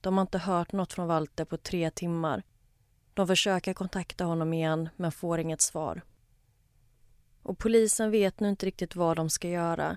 [0.00, 2.42] De har inte hört något från Walter på tre timmar.
[3.18, 6.02] De försöker kontakta honom igen, men får inget svar.
[7.42, 9.96] Och polisen vet nu inte riktigt vad de ska göra.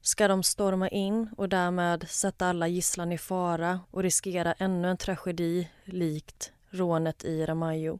[0.00, 4.96] Ska de storma in och därmed sätta alla gisslan i fara och riskera ännu en
[4.96, 7.98] tragedi likt rånet i Ramayo?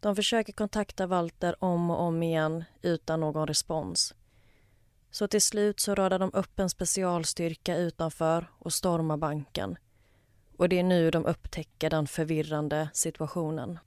[0.00, 4.14] De försöker kontakta Walter om och om igen utan någon respons.
[5.10, 9.76] Så till slut så radar de upp en specialstyrka utanför och stormar banken.
[10.56, 13.78] Och det är nu de upptäcker den förvirrande situationen.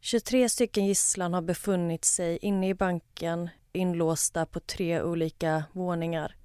[0.00, 6.36] 23 stycken gisslan har befunnit sig inne i banken inlåsta på tre olika våningar.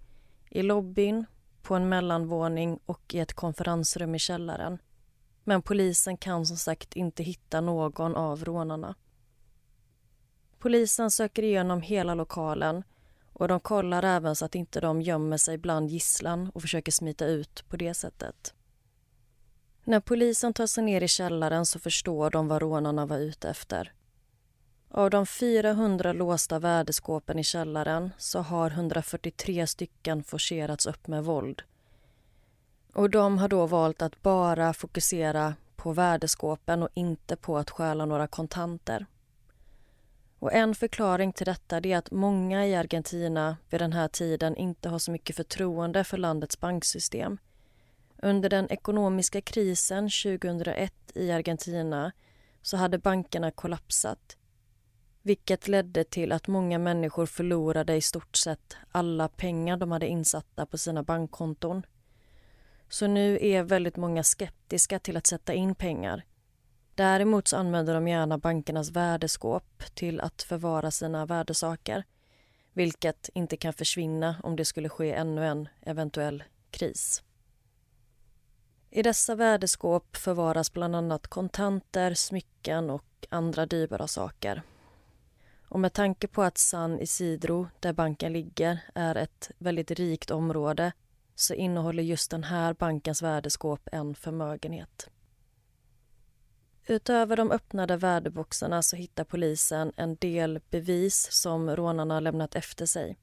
[0.49, 1.25] I lobbyn,
[1.61, 4.77] på en mellanvåning och i ett konferensrum i källaren.
[5.43, 8.95] Men polisen kan som sagt inte hitta någon av rånarna.
[10.59, 12.83] Polisen söker igenom hela lokalen
[13.41, 17.25] och de kollar även så att inte de gömmer sig bland gisslan och försöker smita
[17.25, 18.53] ut på det sättet.
[19.83, 23.93] När polisen tar sig ner i källaren så förstår de vad rånarna var ute efter.
[24.91, 31.61] Av de 400 låsta värdeskåpen i källaren så har 143 stycken forcerats upp med våld.
[32.93, 38.05] Och de har då valt att bara fokusera på värdeskåpen och inte på att stjäla
[38.05, 39.05] några kontanter.
[40.41, 44.89] Och en förklaring till detta är att många i Argentina vid den här tiden inte
[44.89, 47.37] har så mycket förtroende för landets banksystem.
[48.17, 52.11] Under den ekonomiska krisen 2001 i Argentina
[52.61, 54.37] så hade bankerna kollapsat
[55.21, 60.65] vilket ledde till att många människor förlorade i stort sett alla pengar de hade insatta
[60.65, 61.85] på sina bankkonton.
[62.89, 66.23] Så nu är väldigt många skeptiska till att sätta in pengar.
[66.95, 72.03] Däremot så använder de gärna bankernas värdeskåp till att förvara sina värdesaker
[72.73, 77.23] vilket inte kan försvinna om det skulle ske ännu en eventuell kris.
[78.89, 84.61] I dessa värdeskåp förvaras bland annat kontanter, smycken och andra dyrbara saker.
[85.67, 90.91] Och med tanke på att San Isidro, där banken ligger, är ett väldigt rikt område
[91.35, 95.09] så innehåller just den här bankens värdeskåp en förmögenhet.
[96.91, 103.17] Utöver de öppnade värdeboxarna så hittar polisen en del bevis som rånarna lämnat efter sig.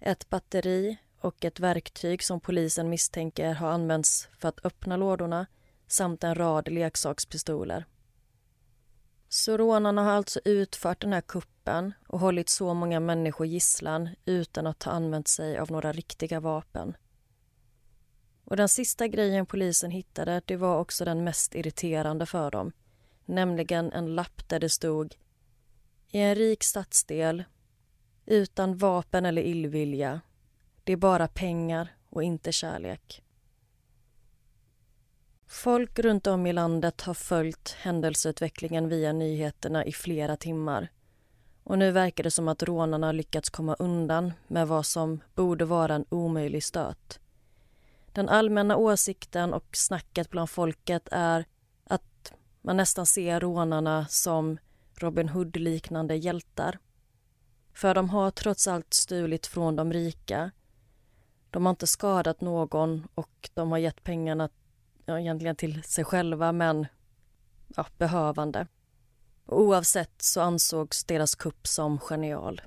[0.00, 5.46] Ett batteri och ett verktyg som polisen misstänker har använts för att öppna lådorna
[5.86, 7.84] samt en rad leksakspistoler.
[9.28, 14.66] Så rånarna har alltså utfört den här kuppen och hållit så många människor gisslan utan
[14.66, 16.96] att ha använt sig av några riktiga vapen.
[18.46, 22.72] Och Den sista grejen polisen hittade det var också den mest irriterande för dem.
[23.24, 25.14] Nämligen en lapp där det stod
[26.10, 27.44] I en rik stadsdel
[28.26, 30.20] utan vapen eller illvilja.
[30.84, 33.22] Det är bara pengar och inte kärlek.
[35.46, 40.88] Folk runt om i landet har följt händelseutvecklingen via nyheterna i flera timmar.
[41.64, 45.94] Och nu verkar det som att rånarna lyckats komma undan med vad som borde vara
[45.94, 47.20] en omöjlig stöt.
[48.16, 51.44] Den allmänna åsikten och snacket bland folket är
[51.84, 54.58] att man nästan ser rånarna som
[54.94, 56.78] Robin Hood-liknande hjältar.
[57.74, 60.50] För de har trots allt stulit från de rika.
[61.50, 64.48] De har inte skadat någon och de har gett pengarna
[65.04, 66.86] ja, egentligen till sig själva men
[67.76, 68.66] ja, behövande.
[69.46, 72.62] Oavsett så ansågs deras kupp som genial.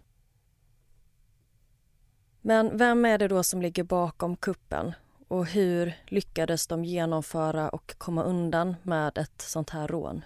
[2.42, 4.94] Men vem är det då som ligger bakom kuppen
[5.30, 10.26] och hur lyckades de genomföra och komma undan med ett sånt här rån?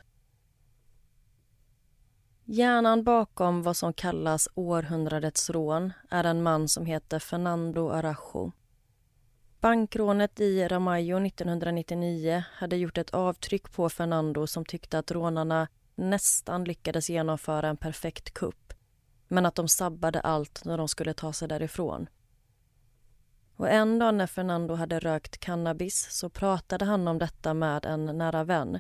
[2.46, 8.52] Hjärnan bakom vad som kallas århundradets rån är en man som heter Fernando Arajo.
[9.60, 16.64] Bankrånet i Ramayo 1999 hade gjort ett avtryck på Fernando som tyckte att rånarna nästan
[16.64, 18.74] lyckades genomföra en perfekt kupp
[19.28, 22.08] men att de sabbade allt när de skulle ta sig därifrån.
[23.64, 28.06] Och en dag när Fernando hade rökt cannabis så pratade han om detta med en
[28.06, 28.80] nära vän.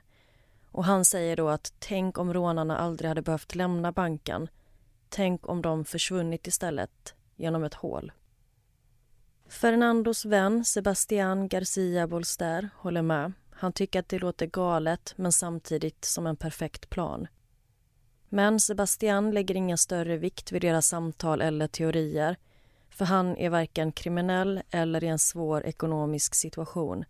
[0.72, 4.48] Och Han säger då att tänk om rånarna aldrig hade behövt lämna banken.
[5.10, 8.12] Tänk om de försvunnit istället, genom ett hål.
[9.48, 13.34] Fernandos vän Sebastian Garcia Bolster håller med.
[13.52, 17.28] Han tycker att det låter galet, men samtidigt som en perfekt plan.
[18.30, 22.38] Men Sebastian lägger ingen större vikt vid deras samtal eller teorier
[22.94, 27.06] för han är varken kriminell eller i en svår ekonomisk situation.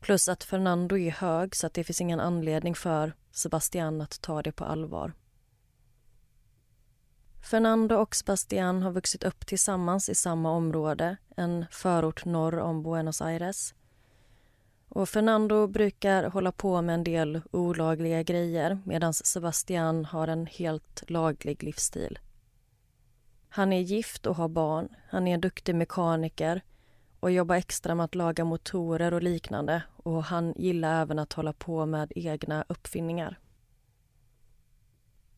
[0.00, 4.42] Plus att Fernando är hög så att det finns ingen anledning för Sebastian att ta
[4.42, 5.12] det på allvar.
[7.50, 13.22] Fernando och Sebastian har vuxit upp tillsammans i samma område, en förort norr om Buenos
[13.22, 13.74] Aires.
[14.88, 21.10] Och Fernando brukar hålla på med en del olagliga grejer medan Sebastian har en helt
[21.10, 22.18] laglig livsstil.
[23.56, 24.88] Han är gift och har barn.
[25.08, 26.60] Han är en duktig mekaniker
[27.20, 29.82] och jobbar extra med att laga motorer och liknande.
[29.96, 33.38] Och Han gillar även att hålla på med egna uppfinningar.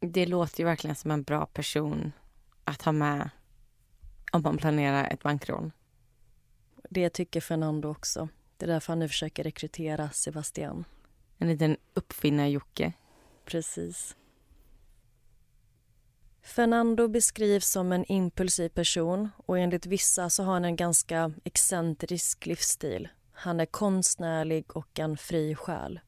[0.01, 2.13] Det låter ju verkligen som en bra person
[2.65, 3.31] att ha med
[4.33, 5.73] om man planerar ett bankrån.
[6.91, 8.29] Det tycker Fernando också.
[8.57, 10.85] Det är därför han nu försöker rekrytera Sebastian.
[11.39, 12.93] En liten uppfinnar-Jocke.
[13.45, 14.17] Precis.
[16.47, 22.47] Fernando beskrivs som en impulsiv person och enligt vissa så har han en ganska excentrisk
[22.47, 23.09] livsstil.
[23.33, 26.01] Han är konstnärlig och en fri själ.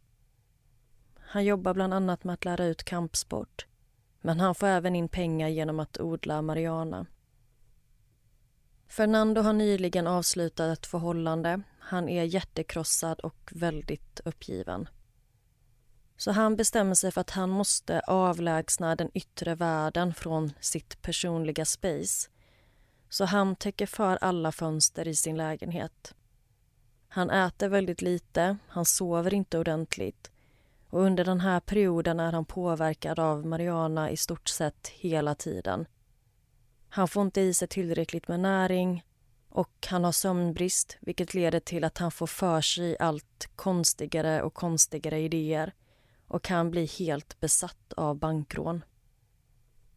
[1.20, 3.66] Han jobbar bland annat med att lära ut kampsport
[4.20, 7.07] men han får även in pengar genom att odla marijuana.
[8.89, 11.62] Fernando har nyligen avslutat ett förhållande.
[11.78, 14.89] Han är hjärtekrossad och väldigt uppgiven.
[16.18, 21.64] Så han bestämmer sig för att han måste avlägsna den yttre världen från sitt personliga
[21.64, 22.30] space.
[23.08, 26.14] Så han täcker för alla fönster i sin lägenhet.
[27.08, 30.30] Han äter väldigt lite, han sover inte ordentligt
[30.90, 35.86] och under den här perioden är han påverkad av Mariana i stort sett hela tiden.
[36.88, 39.04] Han får inte i sig tillräckligt med näring
[39.48, 44.54] och han har sömnbrist vilket leder till att han får för sig allt konstigare och
[44.54, 45.72] konstigare idéer
[46.29, 48.85] och kan bli helt besatt av bankrån.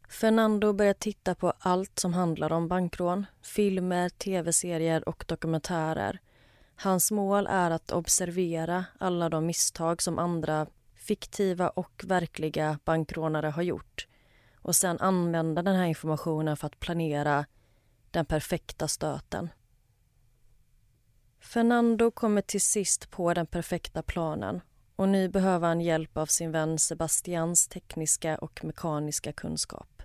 [0.10, 3.26] Fernando börjar titta på allt som handlar om bankrån.
[3.42, 6.20] Filmer, tv-serier och dokumentärer.
[6.76, 13.62] Hans mål är att observera alla de misstag som andra fiktiva och verkliga bankrånare har
[13.62, 14.08] gjort
[14.56, 17.46] och sen använda den här informationen för att planera
[18.12, 19.50] den perfekta stöten.
[21.40, 24.62] Fernando kommer till sist på den perfekta planen
[25.02, 30.04] och nu behöver han hjälp av sin vän Sebastians tekniska och mekaniska kunskap.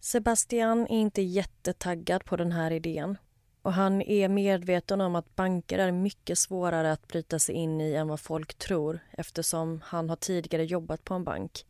[0.00, 3.18] Sebastian är inte jättetaggad på den här idén
[3.62, 7.94] och han är medveten om att banker är mycket svårare att bryta sig in i
[7.94, 11.66] än vad folk tror eftersom han har tidigare jobbat på en bank.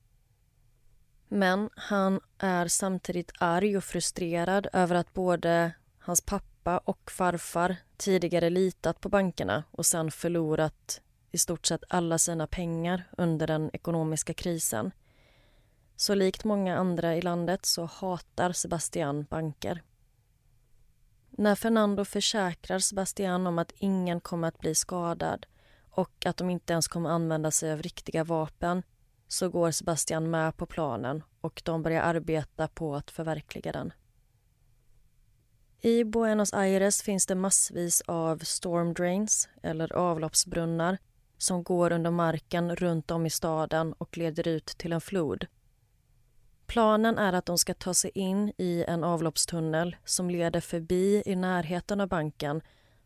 [1.28, 8.50] Men han är samtidigt arg och frustrerad över att både hans pappa och farfar tidigare
[8.50, 11.00] litat på bankerna och sen förlorat
[11.36, 14.90] i stort sett alla sina pengar under den ekonomiska krisen.
[15.96, 19.82] Så likt många andra i landet så hatar Sebastian banker.
[21.30, 25.46] När Fernando försäkrar Sebastian om att ingen kommer att bli skadad
[25.90, 28.82] och att de inte ens kommer använda sig av riktiga vapen
[29.28, 33.92] så går Sebastian med på planen och de börjar arbeta på att förverkliga den.
[35.80, 40.98] I Buenos Aires finns det massvis av storm drains, eller avloppsbrunnar
[41.38, 45.46] som går under marken runt om i staden och leder ut till en flod.
[46.66, 51.36] Planen är att de ska ta sig in i en avloppstunnel som leder förbi i
[51.36, 52.60] närheten av banken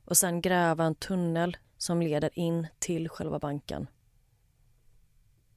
[0.05, 3.87] och sen gräva en tunnel som leder in till själva banken.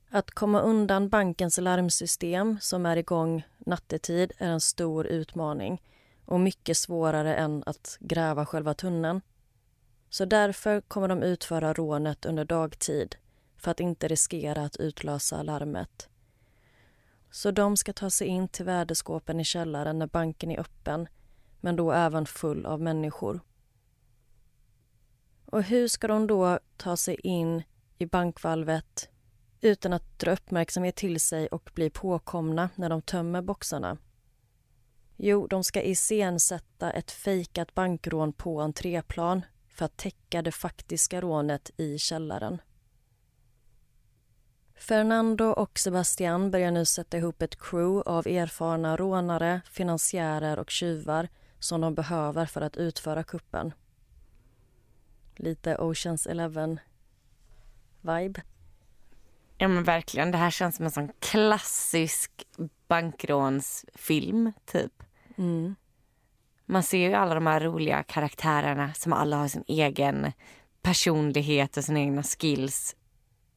[0.10, 5.82] Att komma undan bankens larmsystem som är igång nattetid är en stor utmaning
[6.26, 9.22] och mycket svårare än att gräva själva tunneln.
[10.14, 13.16] Så därför kommer de utföra rånet under dagtid
[13.58, 16.10] för att inte riskera att utlösa larmet.
[17.32, 21.08] Så de ska ta sig in till värdeskåpen i källaren när banken är öppen
[21.62, 23.40] men då även full av människor.
[25.46, 27.64] Och hur ska de då ta sig in
[27.98, 29.10] i bankvalvet
[29.62, 33.98] utan att dra uppmärksamhet till sig och bli påkomna när de tömmer boxarna?
[35.18, 39.42] Jo, de ska iscensätta ett fejkat bankrån på entréplan
[39.74, 42.62] för att täcka det faktiska rånet i källaren.
[44.76, 51.30] Fernando och Sebastian börjar nu sätta ihop ett crew av erfarna rånare, finansiärer och tjuvar
[51.60, 53.74] som de behöver för att utföra kuppen.
[55.36, 56.82] Lite Oceans Eleven-vibe.
[59.58, 62.48] Ja men verkligen, det här känns som en sån klassisk
[62.88, 65.04] bankrånsfilm typ.
[65.38, 65.76] Mm.
[66.66, 70.32] Man ser ju alla de här roliga karaktärerna som alla har sin egen
[70.82, 72.96] personlighet och sina egna skills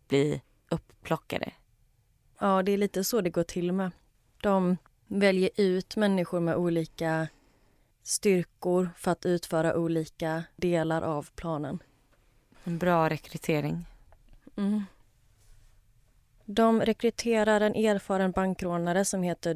[0.08, 1.52] bli upplockade.
[2.38, 3.90] Ja, det är lite så det går till med.
[4.42, 4.76] De
[5.06, 7.28] väljer ut människor med olika
[8.02, 11.78] styrkor för att utföra olika delar av planen.
[12.64, 13.86] En bra rekrytering.
[14.56, 14.84] Mm.
[16.44, 19.54] De rekryterar en erfaren bankrånare som heter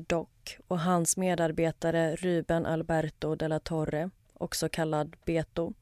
[0.68, 5.72] och hans medarbetare Ruben Alberto de la Torre, också kallad Beto.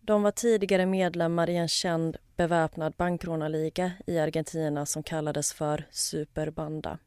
[0.00, 6.98] De var tidigare medlemmar i en känd beväpnad bankrånarliga i Argentina som kallades för Superbanda.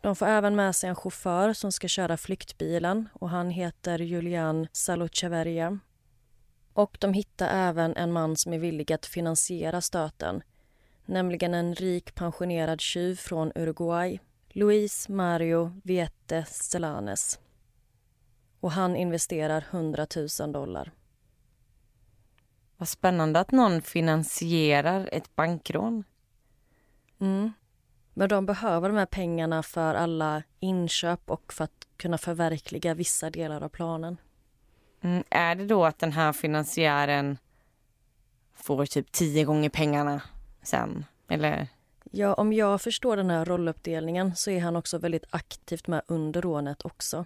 [0.00, 4.66] De får även med sig en chaufför som ska köra flyktbilen och han heter Julian
[4.72, 5.78] Salucheveria.
[6.72, 10.42] Och de hittar även en man som är villig att finansiera stöten
[11.06, 14.20] nämligen en rik pensionerad tjuv från Uruguay,
[14.54, 17.40] Luis Mario Viete Stellanes.
[18.60, 20.06] Och han investerar 100
[20.40, 20.92] 000 dollar.
[22.76, 26.04] Vad spännande att någon finansierar ett bankrån.
[27.18, 27.52] Mm.
[28.14, 33.30] Men de behöver de här pengarna för alla inköp och för att kunna förverkliga vissa
[33.30, 34.16] delar av planen.
[35.00, 37.38] Mm, är det då att den här finansiären
[38.54, 40.22] får typ tio gånger pengarna
[40.62, 41.04] sen?
[41.28, 41.68] Eller?
[42.10, 46.42] Ja, om jag förstår den här rolluppdelningen så är han också väldigt aktivt med under
[46.42, 47.24] rånet också.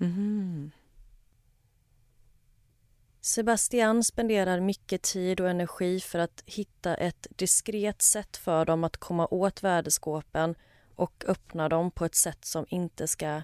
[0.00, 0.70] Mm.
[3.20, 8.96] Sebastian spenderar mycket tid och energi för att hitta ett diskret sätt för dem att
[8.96, 10.54] komma åt värdeskåpen
[10.94, 13.42] och öppna dem på ett sätt som inte ska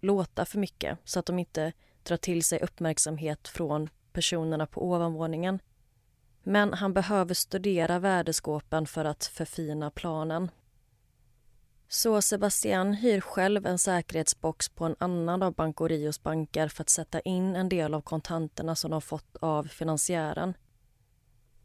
[0.00, 1.72] låta för mycket så att de inte
[2.02, 5.58] drar till sig uppmärksamhet från personerna på ovanvåningen.
[6.42, 10.50] Men han behöver studera värdeskåpen för att förfina planen.
[11.88, 17.20] Så Sebastian hyr själv en säkerhetsbox på en annan av Bancorios banker för att sätta
[17.20, 20.54] in en del av kontanterna som de fått av finansiären.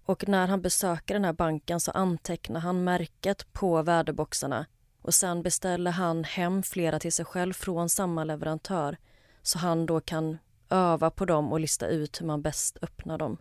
[0.06, 4.66] Och när han besöker den här banken så antecknar han märket på värdeboxarna
[5.02, 8.98] och sen beställer han hem flera till sig själv från samma leverantör
[9.42, 10.38] så han då kan
[10.70, 13.38] öva på dem och lista ut hur man bäst öppnar dem.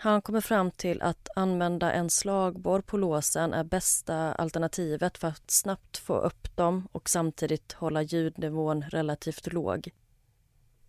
[0.00, 5.50] Han kommer fram till att använda en slagborr på låsen är bästa alternativet för att
[5.50, 9.90] snabbt få upp dem och samtidigt hålla ljudnivån relativt låg.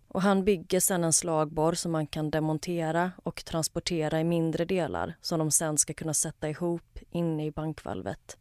[0.08, 5.16] Och han bygger sedan en slagborr som man kan demontera och transportera i mindre delar
[5.22, 8.38] som de sen ska kunna sätta ihop inne i bankvalvet.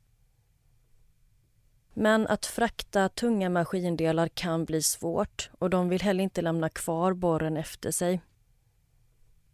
[1.94, 7.12] Men att frakta tunga maskindelar kan bli svårt och de vill heller inte lämna kvar
[7.12, 8.20] borren efter sig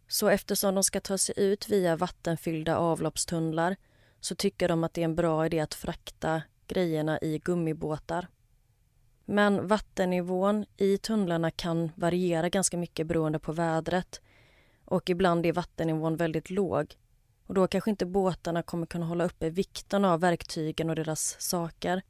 [0.07, 3.75] så eftersom de ska ta sig ut via vattenfyllda avloppstunnlar
[4.19, 8.27] så tycker de att det är en bra idé att frakta grejerna i gummibåtar.
[9.25, 14.21] Men vattennivån i tunnlarna kan variera ganska mycket beroende på vädret
[14.85, 16.95] och ibland är vattennivån väldigt låg
[17.47, 22.01] och då kanske inte båtarna kommer kunna hålla uppe vikten av verktygen och deras saker.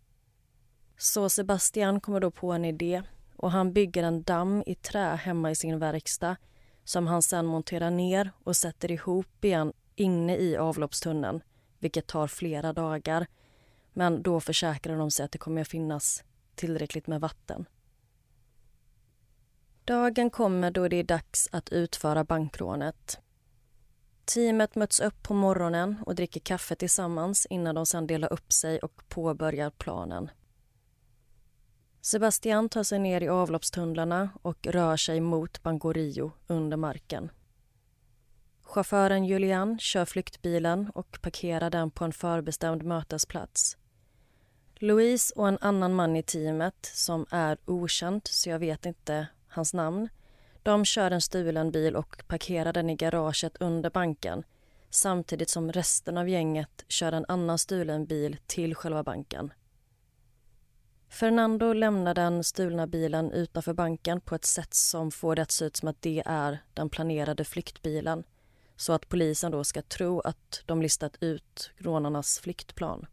[0.98, 3.04] Så Sebastian kommer då på en idé
[3.36, 6.36] och han bygger en damm i trä hemma i sin verkstad
[6.86, 11.42] som han sen monterar ner och sätter ihop igen inne i avloppstunneln,
[11.80, 13.28] vilket tar flera dagar.
[13.94, 16.24] Men då försäkrar de sig att det kommer att finnas
[16.56, 17.66] tillräckligt med vatten.
[19.86, 23.20] Dagen kommer då det är dags att utföra bankrånet.
[24.26, 28.80] Teamet möts upp på morgonen och dricker kaffe tillsammans innan de sen delar upp sig
[28.80, 30.30] och påbörjar planen.
[32.06, 37.32] Sebastian tar sig ner i avloppstunnlarna och rör sig mot Bangorio under marken.
[38.64, 43.78] Chauffören Julian kör flyktbilen och parkerar den på en förbestämd mötesplats.
[44.76, 49.74] Louise och en annan man i teamet, som är okänt, så jag vet inte hans
[49.74, 50.10] namn,
[50.64, 54.44] de kör en stulen bil och parkerar den i garaget under banken
[54.90, 59.54] samtidigt som resten av gänget kör en annan stulen bil till själva banken.
[61.16, 65.66] Fernando lämnar den stulna bilen utanför banken på ett sätt som får det att se
[65.66, 68.24] ut som att det är den planerade flyktbilen
[68.76, 73.06] så att polisen då ska tro att de listat ut rånarnas flyktplan.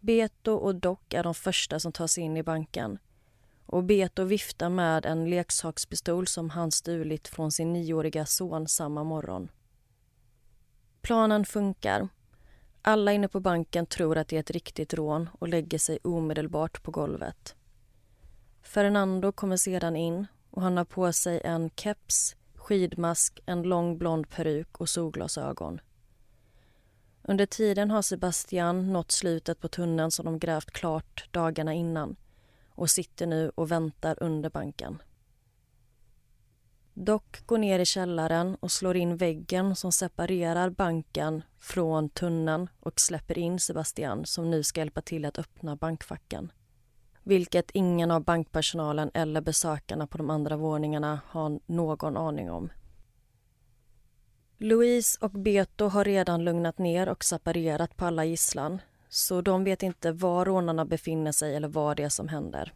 [0.00, 2.98] Beto och Doc är de första som tar sig in i banken.
[3.66, 9.48] Och Beto viftar med en leksakspistol som han stulit från sin nioåriga son samma morgon.
[11.00, 12.08] Planen funkar.
[12.82, 16.82] Alla inne på banken tror att det är ett riktigt rån och lägger sig omedelbart
[16.82, 17.54] på golvet.
[18.62, 24.28] Fernando kommer sedan in och han har på sig en keps, skidmask, en lång blond
[24.28, 25.80] peruk och solglasögon.
[27.22, 32.16] Under tiden har Sebastian nått slutet på tunneln som de grävt klart dagarna innan
[32.70, 35.02] och sitter nu och väntar under banken.
[37.00, 43.00] Dock går ner i källaren och slår in väggen som separerar banken från tunneln och
[43.00, 46.52] släpper in Sebastian som nu ska hjälpa till att öppna bankfacken.
[47.22, 52.70] Vilket ingen av bankpersonalen eller besökarna på de andra våningarna har någon aning om.
[54.56, 59.82] Louise och Beto har redan lugnat ner och separerat på alla gisslan så de vet
[59.82, 62.74] inte var rånarna befinner sig eller vad det är som händer.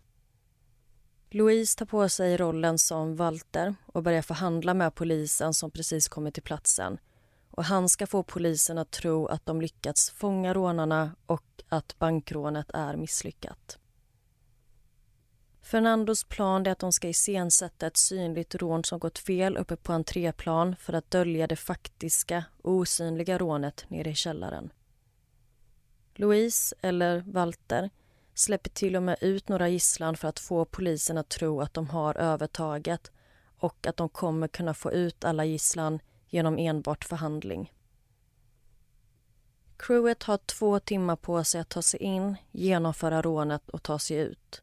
[1.35, 6.35] Louise tar på sig rollen som Walter och börjar förhandla med polisen som precis kommit
[6.35, 6.99] till platsen.
[7.51, 12.71] Och Han ska få polisen att tro att de lyckats fånga rånarna och att bankrånet
[12.75, 13.79] är misslyckat.
[15.63, 19.93] Fernandos plan är att de ska iscensätta ett synligt rån som gått fel uppe på
[19.93, 24.73] entréplan för att dölja det faktiska, osynliga rånet nere i källaren.
[26.15, 27.91] Louise, eller Walter,
[28.43, 31.89] släpper till och med ut några gisslan för att få polisen att tro att de
[31.89, 33.11] har övertaget
[33.59, 37.73] och att de kommer kunna få ut alla gisslan genom enbart förhandling.
[39.77, 44.17] Crewet har två timmar på sig att ta sig in, genomföra rånet och ta sig
[44.17, 44.63] ut.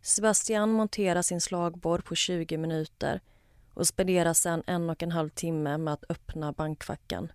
[0.00, 3.20] Sebastian monterar sin slagborr på 20 minuter
[3.74, 7.32] och spenderar sedan en och en halv timme med att öppna bankfacken.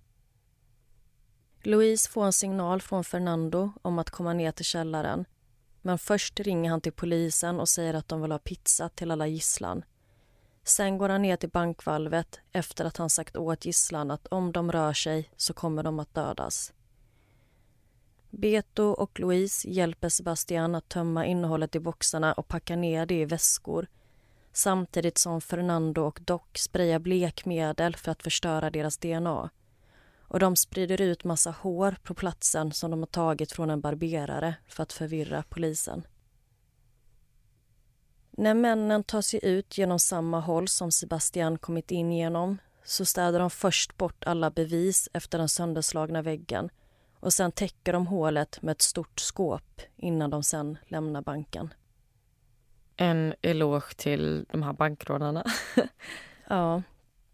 [1.64, 5.26] Louise får en signal från Fernando om att komma ner till källaren
[5.82, 9.28] men först ringer han till polisen och säger att de vill ha pizza till alla
[9.28, 9.84] gisslan.
[10.64, 14.72] Sen går han ner till bankvalvet efter att han sagt åt gisslan att om de
[14.72, 16.74] rör sig så kommer de att dödas.
[18.30, 23.26] Beto och Louise hjälper Sebastian att tömma innehållet i boxarna och packa ner det i
[23.26, 23.88] väskor
[24.54, 29.50] samtidigt som Fernando och Doc sprayar blekmedel för att förstöra deras DNA
[30.32, 34.56] och de sprider ut massa hår på platsen som de har tagit från en barberare
[34.68, 36.08] för att förvirra polisen.
[38.32, 43.40] När männen tar sig ut genom samma håll som Sebastian kommit in genom så städar
[43.40, 46.70] de först bort alla bevis efter den sönderslagna väggen
[47.20, 51.74] och sen täcker de hålet med ett stort skåp innan de sen lämnar banken.
[52.96, 55.46] En eloge till de här bankrånarna.
[56.48, 56.84] ja.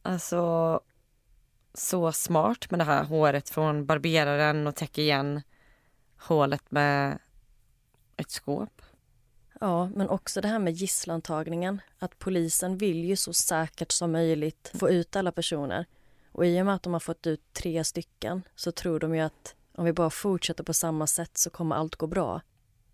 [0.02, 0.82] Alltså,
[1.78, 5.42] så smart med det här håret från barberaren och täcka igen
[6.18, 7.20] hålet med
[8.18, 8.82] ett skåp.
[9.60, 11.82] Ja, men också det här med gisslantagningen.
[12.00, 15.86] Att polisen vill ju så säkert som möjligt få ut alla personer.
[16.32, 19.22] Och i och med att de har fått ut tre stycken så tror de ju
[19.22, 22.42] att om vi bara fortsätter på samma sätt så kommer allt gå bra.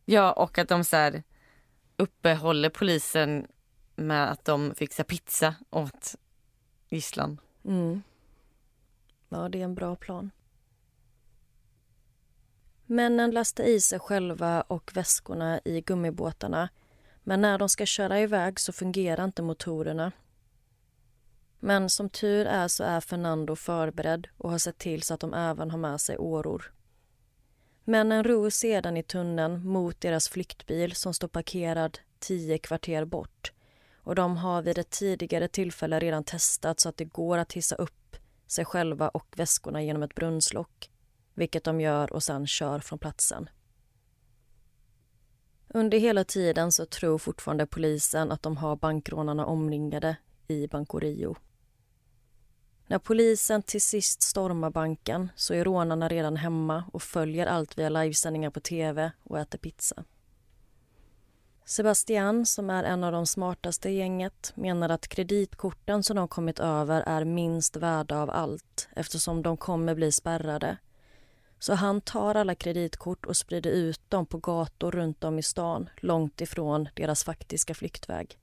[0.06, 1.24] Ja, och att de så här
[1.98, 3.48] uppehåller polisen
[3.96, 6.16] med att de fixar pizza åt
[6.90, 7.40] gisslan.
[7.66, 8.02] Mm.
[9.34, 10.32] Ja, det är en bra plan.
[12.86, 16.70] Männen lastar i sig själva och väskorna i gummibåtarna
[17.24, 20.12] men när de ska köra iväg så fungerar inte motorerna.
[21.60, 25.34] Men som tur är så är Fernando förberedd och har sett till så att de
[25.34, 26.74] även har med sig åror.
[27.84, 33.52] Männen ror sedan i tunneln mot deras flyktbil som står parkerad tio kvarter bort
[33.96, 37.76] och de har vid ett tidigare tillfälle redan testat så att det går att hissa
[37.76, 38.03] upp
[38.48, 40.90] sig själva och väskorna genom ett brunnslock
[41.34, 43.50] vilket de gör och sen kör från platsen.
[45.68, 50.16] Under hela tiden så tror fortfarande polisen att de har bankrånarna omringade
[50.48, 51.36] i Banco Rio.
[52.88, 57.90] När polisen till sist stormar banken så är rånarna redan hemma och följer allt via
[57.90, 60.04] livesändningar på tv och äter pizza.
[61.66, 66.60] Sebastian, som är en av de smartaste i gänget, menar att kreditkorten som de kommit
[66.60, 70.78] över är minst värda av allt eftersom de kommer bli spärrade.
[71.60, 75.90] Så han tar alla kreditkort och sprider ut dem på gator runt om i stan
[75.98, 78.38] långt ifrån deras faktiska flyktväg.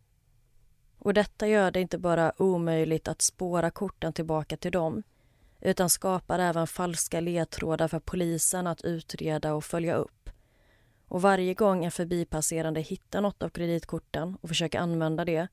[0.99, 5.03] Och detta gör det inte bara omöjligt att spåra korten tillbaka till dem
[5.61, 10.20] utan skapar även falska ledtrådar för polisen att utreda och följa upp.
[11.11, 15.49] Och varje gång en förbipasserande hittar något av kreditkorten och försöker använda det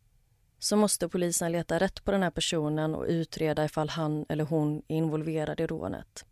[0.59, 4.81] så måste polisen leta rätt på den här personen och utreda ifall han eller hon
[4.87, 6.25] är involverad i rånet.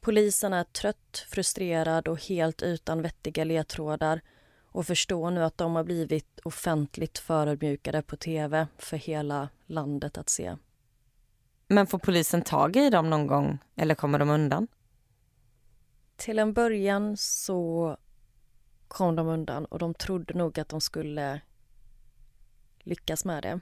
[0.00, 4.20] Polisen är trött, frustrerad och helt utan vettiga ledtrådar
[4.64, 10.28] och förstår nu att de har blivit offentligt förödmjukade på tv för hela landet att
[10.28, 10.56] se.
[11.66, 14.68] Men får polisen tag i dem någon gång eller kommer de undan?
[16.18, 17.96] Till en början så
[18.88, 21.40] kom de undan och de trodde nog att de skulle
[22.78, 23.60] lyckas med det.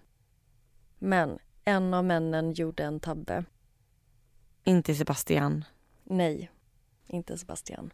[0.98, 3.44] Men en av männen gjorde en tabbe.
[4.64, 5.64] Inte Sebastian.
[6.04, 6.50] Nej,
[7.07, 7.92] inte Sebastian.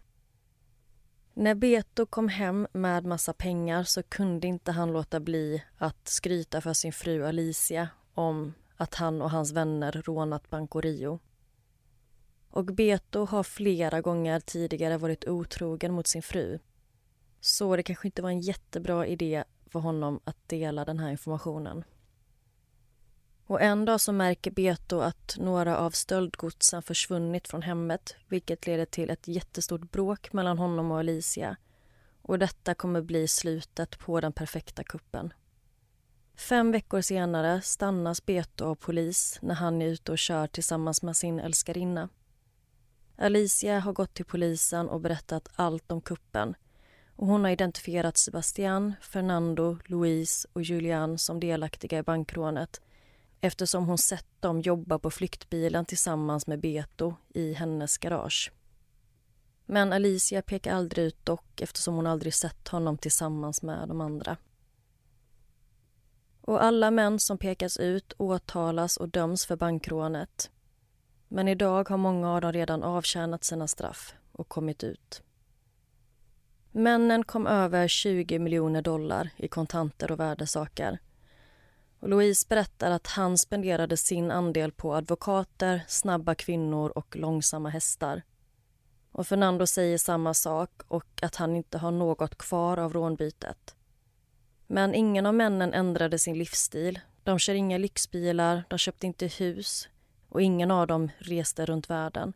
[1.35, 6.61] När Beto kom hem med massa pengar så kunde inte han låta bli att skryta
[6.61, 11.19] för sin fru Alicia om att han och hans vänner rånat Banco Rio.
[12.53, 16.59] Och Beto har flera gånger tidigare varit otrogen mot sin fru.
[17.41, 21.85] Så det kanske inte var en jättebra idé för honom att dela den här informationen.
[23.47, 28.85] Och en dag så märker Beto att några av stöldgodsen försvunnit från hemmet vilket leder
[28.85, 31.57] till ett jättestort bråk mellan honom och Alicia.
[32.23, 35.33] Och detta kommer bli slutet på den perfekta kuppen.
[36.37, 41.17] Fem veckor senare stannas Beto av polis när han är ute och kör tillsammans med
[41.17, 42.09] sin älskarinna.
[43.17, 46.55] Alicia har gått till polisen och berättat allt om kuppen.
[47.17, 52.81] Och hon har identifierat Sebastian, Fernando, Louise och Julian som delaktiga i bankrånet
[53.41, 58.53] eftersom hon sett dem jobba på flyktbilen tillsammans med Beto i hennes garage.
[59.67, 64.37] Men Alicia pekar aldrig ut dock eftersom hon aldrig sett honom tillsammans med de andra.
[66.41, 70.51] Och alla män som pekas ut åtalas och döms för bankrånet.
[71.35, 75.23] Men idag har många av dem redan avtjänat sina straff och kommit ut.
[76.73, 80.99] Männen kom över 20 miljoner dollar i kontanter och värdesaker
[82.01, 88.23] och Louise berättar att han spenderade sin andel på advokater, snabba kvinnor och långsamma hästar.
[89.13, 93.77] Och Fernando säger samma sak och att han inte har något kvar av rånbytet.
[94.67, 97.01] Men ingen av männen ändrade sin livsstil.
[97.23, 99.89] De kör inga lyxbilar, de köpte inte hus
[100.33, 102.33] och ingen av dem reste runt världen.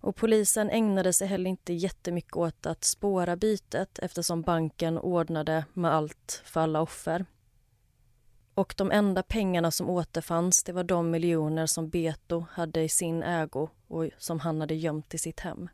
[0.00, 5.94] Och polisen ägnade sig heller inte jättemycket åt att spåra bytet eftersom banken ordnade med
[5.94, 7.26] allt för alla offer.
[8.54, 13.22] Och de enda pengarna som återfanns det var de miljoner som Beto hade i sin
[13.22, 15.68] ägo och som han hade gömt i sitt hem.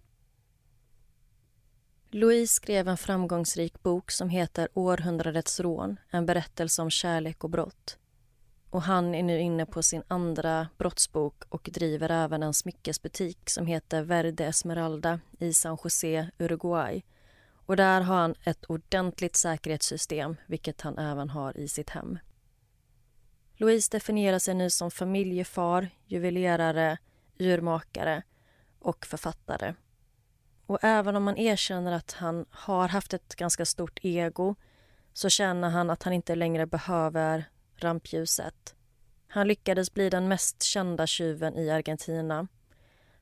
[2.10, 7.98] Louise skrev en framgångsrik bok som heter Århundradets rån, en berättelse om kärlek och brott.
[8.72, 13.66] Och han är nu inne på sin andra brottsbok och driver även en smyckesbutik som
[13.66, 17.02] heter Verde Esmeralda i San José, Uruguay.
[17.66, 22.18] Och där har han ett ordentligt säkerhetssystem, vilket han även har i sitt hem.
[23.56, 26.98] Louise definierar sig nu som familjefar, juvelerare,
[27.38, 28.22] urmakare
[28.78, 29.74] och författare.
[30.66, 34.54] Och även om man erkänner att han har haft ett ganska stort ego
[35.12, 37.44] så känner han att han inte längre behöver
[37.84, 38.74] rampljuset.
[39.28, 42.48] Han lyckades bli den mest kända tjuven i Argentina.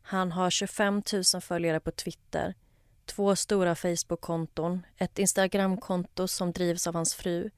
[0.03, 1.03] Han har 25
[1.35, 2.55] 000 följare på Twitter,
[3.05, 7.51] två stora Facebook-konton, ett Instagram-konto som drivs av hans fru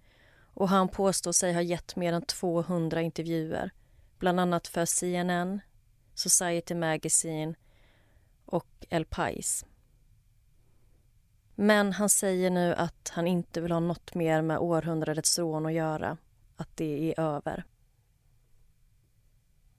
[0.54, 3.70] och han påstår sig ha gett mer än 200 intervjuer
[4.18, 5.60] bland annat för CNN,
[6.14, 7.54] Society Magazine
[8.44, 9.64] och El Pais.
[11.54, 15.72] Men han säger nu att han inte vill ha något mer med århundradets rån att
[15.72, 16.16] göra,
[16.62, 17.64] att det är över.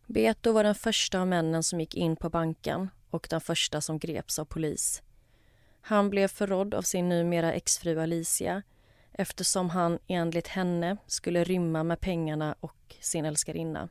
[0.07, 3.99] Beto var den första av männen som gick in på banken och den första som
[3.99, 5.01] greps av polis.
[5.81, 8.61] Han blev förrådd av sin numera exfru Alicia
[9.11, 13.89] eftersom han enligt henne skulle rymma med pengarna och sin älskarinna.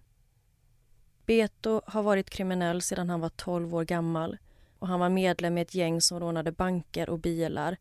[1.26, 4.38] Beto har varit kriminell sedan han var 12 år gammal
[4.78, 7.76] och han var medlem i ett gäng som rånade banker och bilar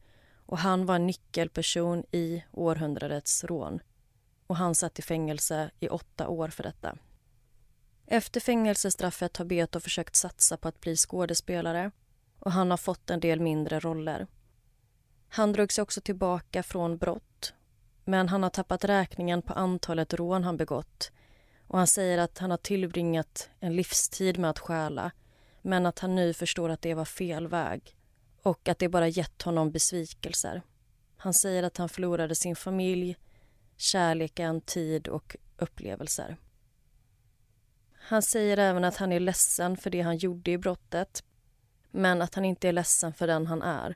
[0.45, 3.79] och han var en nyckelperson i århundradets rån.
[4.51, 6.97] Och han satt i fängelse i åtta år för detta.
[8.05, 11.91] Efter fängelsestraffet har Beto försökt satsa på att bli skådespelare
[12.39, 14.27] och han har fått en del mindre roller.
[15.29, 17.53] Han drog sig också tillbaka från brott
[18.05, 21.11] men han har tappat räkningen på antalet rån han begått
[21.67, 25.11] och han säger att han har tillbringat en livstid med att stjäla
[25.61, 27.95] men att han nu förstår att det var fel väg
[28.41, 30.61] och att det bara gett honom besvikelser.
[31.17, 33.17] Han säger att han förlorade sin familj,
[33.81, 36.37] kärleken, tid och upplevelser.
[37.93, 41.23] Han säger även att han är ledsen för det han gjorde i brottet
[41.91, 43.95] men att han inte är ledsen för den han är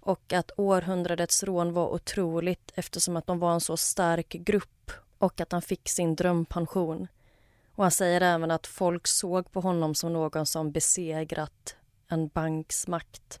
[0.00, 5.40] och att århundradets rån var otroligt eftersom att de var en så stark grupp och
[5.40, 7.08] att han fick sin drömpension.
[7.74, 11.76] Och han säger även att folk såg på honom som någon som besegrat
[12.08, 13.40] en banks makt.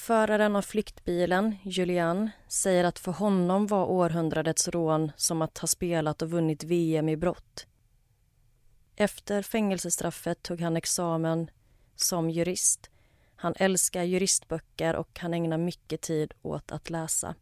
[0.00, 6.22] Föraren av flyktbilen, Julian, säger att för honom var århundradets rån som att ha spelat
[6.22, 7.66] och vunnit VM i brott.
[8.96, 11.50] Efter fängelsestraffet tog han examen
[11.96, 12.90] som jurist.
[13.36, 17.34] Han älskar juristböcker och han ägnar mycket tid åt att läsa.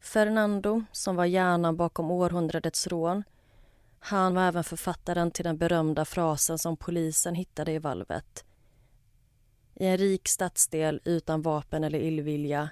[0.00, 3.24] Fernando, som var hjärnan bakom århundradets rån
[3.98, 8.44] han var även författaren till den berömda frasen som polisen hittade i valvet.
[9.76, 12.70] I en rik stadsdel utan vapen eller illvilja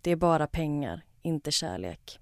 [0.00, 2.18] det är bara pengar, inte kärlek.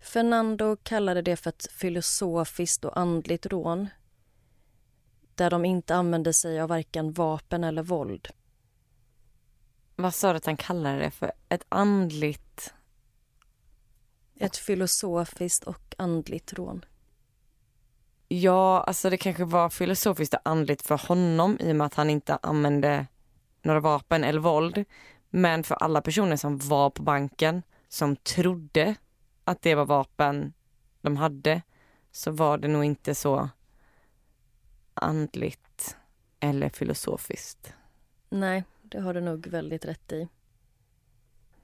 [0.00, 3.88] Fernando kallade det för ett filosofiskt och andligt rån
[5.34, 8.28] där de inte använde sig av varken vapen eller våld.
[9.96, 11.32] Vad sa du att han kallade det för?
[11.48, 12.74] Ett andligt...
[14.36, 16.84] Ett filosofiskt och andligt rån.
[18.28, 22.10] Ja, alltså det kanske var filosofiskt och andligt för honom i och med att han
[22.10, 23.06] inte använde
[23.62, 24.84] några vapen eller våld.
[25.30, 28.94] Men för alla personer som var på banken, som trodde
[29.44, 30.52] att det var vapen
[31.00, 31.62] de hade,
[32.12, 33.48] så var det nog inte så
[34.94, 35.96] andligt
[36.40, 37.72] eller filosofiskt.
[38.28, 40.28] Nej, det har du nog väldigt rätt i.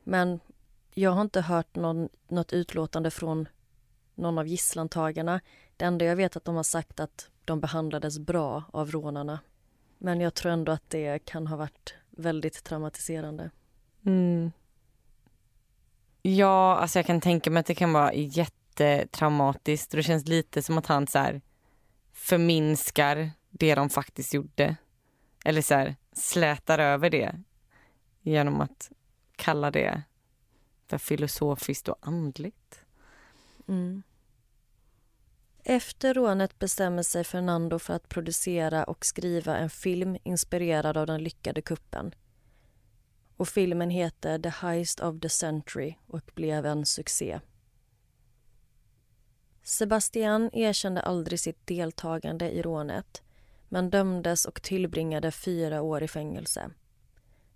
[0.05, 0.41] Men
[0.95, 3.49] jag har inte hört någon, något utlåtande från
[4.15, 5.41] någon av gisslantagarna.
[5.81, 9.41] Det enda jag vet att de har sagt att de behandlades bra av rånarna.
[9.99, 13.51] Men jag tror ändå att det kan ha varit väldigt traumatiserande.
[14.07, 14.53] Mm.
[16.23, 19.91] Ja, alltså jag kan tänka mig att det kan vara jättetraumatiskt.
[19.91, 21.41] Det känns lite som att han så här
[22.13, 24.77] förminskar det de faktiskt gjorde.
[25.45, 27.41] Eller så här, slätar över det
[28.23, 28.91] genom att
[29.37, 30.03] kalla det
[30.87, 32.85] för filosofiskt och andligt.
[33.69, 34.03] Mm.
[35.71, 41.23] Efter rånet bestämmer sig Fernando för att producera och skriva en film inspirerad av den
[41.23, 42.15] lyckade kuppen.
[43.37, 47.41] Och filmen heter The Heist of the Century och blev en succé.
[49.63, 53.23] Sebastian erkände aldrig sitt deltagande i rånet
[53.69, 56.71] men dömdes och tillbringade fyra år i fängelse.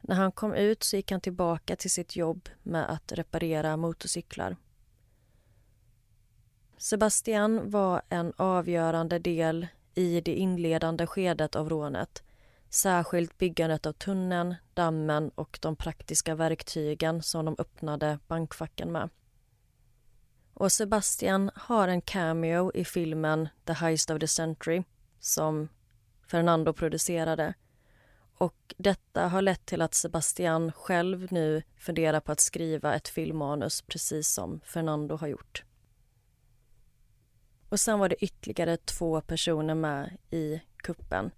[0.01, 4.57] När han kom ut så gick han tillbaka till sitt jobb med att reparera motorcyklar.
[6.85, 12.23] Sebastian var en avgörande del i det inledande skedet av rånet
[12.71, 19.09] särskilt byggandet av tunneln, dammen och de praktiska verktygen som de öppnade bankfacken med.
[20.55, 24.83] Och Sebastian har en cameo i filmen The Heist of the Century
[25.21, 25.69] som
[26.31, 27.55] Fernando producerade.
[28.39, 33.83] Och detta har lett till att Sebastian själv nu funderar på att skriva ett filmmanus
[33.83, 35.65] precis som Fernando har gjort.
[37.75, 41.31] Och sen var det ytterligare två personer med i kuppen.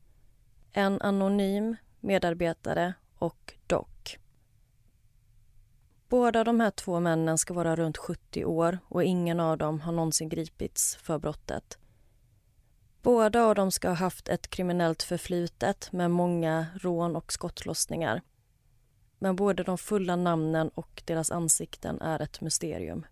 [0.72, 3.86] En anonym medarbetare och Doc.
[6.08, 9.92] Båda de här två männen ska vara runt 70 år och ingen av dem har
[9.92, 11.78] någonsin gripits för brottet.
[13.02, 18.22] Båda av dem ska ha haft ett kriminellt förflutet med många rån och skottlossningar.
[19.18, 23.06] Men både de fulla namnen och deras ansikten är ett mysterium.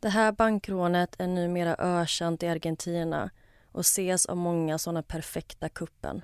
[0.00, 3.30] Det här bankrånet är numera ökänt i Argentina
[3.72, 6.22] och ses av många som den perfekta kuppen.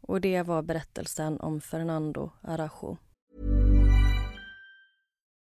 [0.00, 2.96] Och det var berättelsen om Fernando Arajo.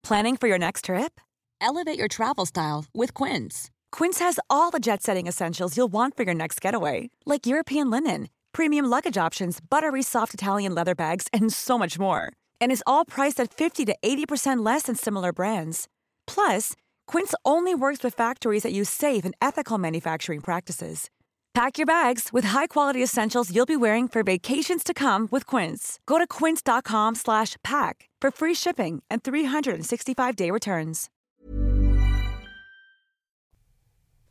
[0.08, 1.20] Planning for your next trip?
[1.60, 3.70] Elevate your travel style with Quince.
[3.98, 8.28] Quince has all the jet-setting essentials you'll want for your next getaway, like European linen,
[8.52, 12.20] premium luggage options, buttery soft Italian leather bags, and so much more.
[12.60, 15.88] And is all priced at 50 to 80% less than similar brands.
[16.26, 16.72] Plus,
[17.06, 21.10] Quince only works with factories that use safe and ethical manufacturing practices.
[21.54, 26.00] Pack your bags with high-quality essentials you'll be wearing for vacations to come with Quince.
[26.06, 31.10] Go to quince.com/pack for free shipping and 365-day returns.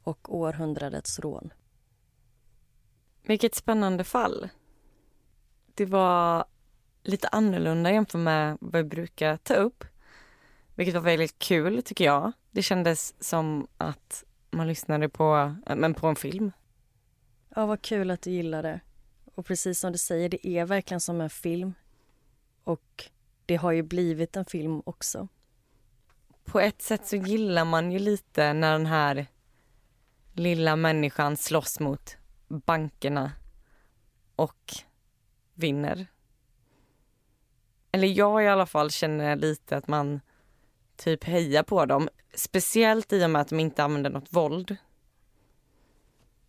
[0.03, 1.53] Och århundradets rån.
[3.28, 4.49] Vilket spännande fall.
[5.74, 6.45] Det var
[7.03, 9.84] lite annorlunda jämfört med vad vi brukar ta upp.
[10.76, 12.32] Vilket var väldigt kul tycker jag.
[12.53, 16.51] Det kändes som att man lyssnade på, men på en film.
[17.55, 18.79] Ja, vad kul att du gillar det.
[19.35, 21.73] Och precis som du säger, det är verkligen som en film.
[22.63, 23.09] Och
[23.45, 25.27] det har ju blivit en film också.
[26.45, 29.27] På ett sätt så gillar man ju lite när den här
[30.33, 33.31] lilla människan slåss mot bankerna
[34.35, 34.73] och
[35.53, 36.07] vinner.
[37.91, 40.21] Eller jag i alla fall känner lite att man
[41.03, 42.09] typ hejar på dem.
[42.33, 44.77] Speciellt i och med att de inte använder något våld.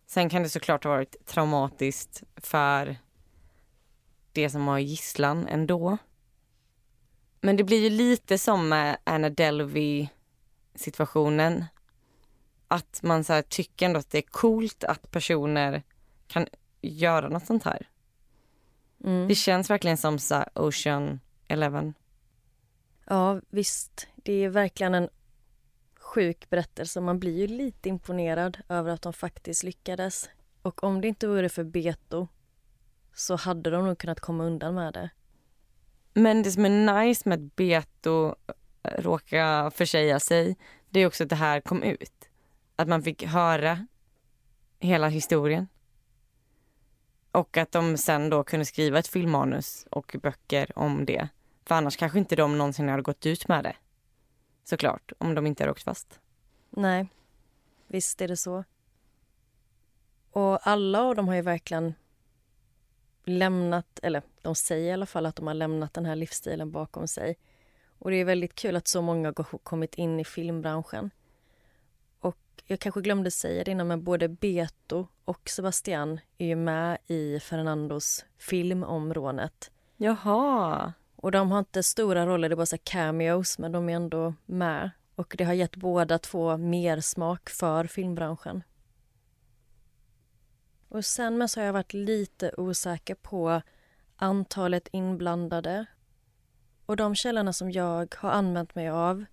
[0.05, 2.95] Sen kan det såklart ha varit traumatiskt för
[4.31, 5.97] det som har gisslan ändå.
[7.41, 10.07] Men det blir ju lite som med Anna Delvey
[10.75, 11.65] situationen.
[12.67, 15.83] Att man så tycker ändå att det är coolt att personer
[16.27, 16.47] kan
[16.81, 17.89] göra något sånt här.
[19.03, 19.27] Mm.
[19.27, 21.93] Det känns verkligen som så Ocean Eleven.
[23.05, 24.07] Ja, visst.
[24.15, 25.09] Det är verkligen en
[25.99, 27.01] sjuk berättelse.
[27.01, 30.29] Man blir ju lite imponerad över att de faktiskt lyckades.
[30.61, 32.27] Och om det inte vore för Beto
[33.13, 35.09] så hade de nog kunnat komma undan med det.
[36.13, 40.57] Men det som är nice med att Beto eh, råkar försäga sig,
[40.89, 42.29] det är också att det här kom ut.
[42.75, 43.87] Att man fick höra
[44.79, 45.67] hela historien.
[47.31, 51.29] Och att de sen då kunde skriva ett filmmanus och böcker om det.
[51.65, 53.75] För annars kanske inte de någonsin hade gått ut med det.
[54.63, 56.19] Såklart, om de inte hade åkt fast.
[56.69, 57.07] Nej,
[57.87, 58.63] visst är det så.
[60.31, 61.93] Och alla av dem har ju verkligen
[63.23, 67.07] lämnat, eller de säger i alla fall att de har lämnat den här livsstilen bakom
[67.07, 67.37] sig.
[67.99, 71.11] Och det är väldigt kul att så många har kommit in i filmbranschen.
[72.19, 76.97] Och jag kanske glömde säga det innan, men både Beto och Sebastian är ju med
[77.07, 79.71] i Fernandos film om rånet.
[79.97, 80.93] Jaha.
[81.25, 84.33] Och de har inte stora roller, det är bara så cameos, men de är ändå
[84.45, 84.89] med.
[85.15, 88.63] Och det har gett båda två mer smak för filmbranschen.
[90.89, 93.61] Och sen men så har jag varit lite osäker på
[94.15, 95.85] antalet inblandade.
[96.85, 99.25] Och de källorna som jag har använt mig av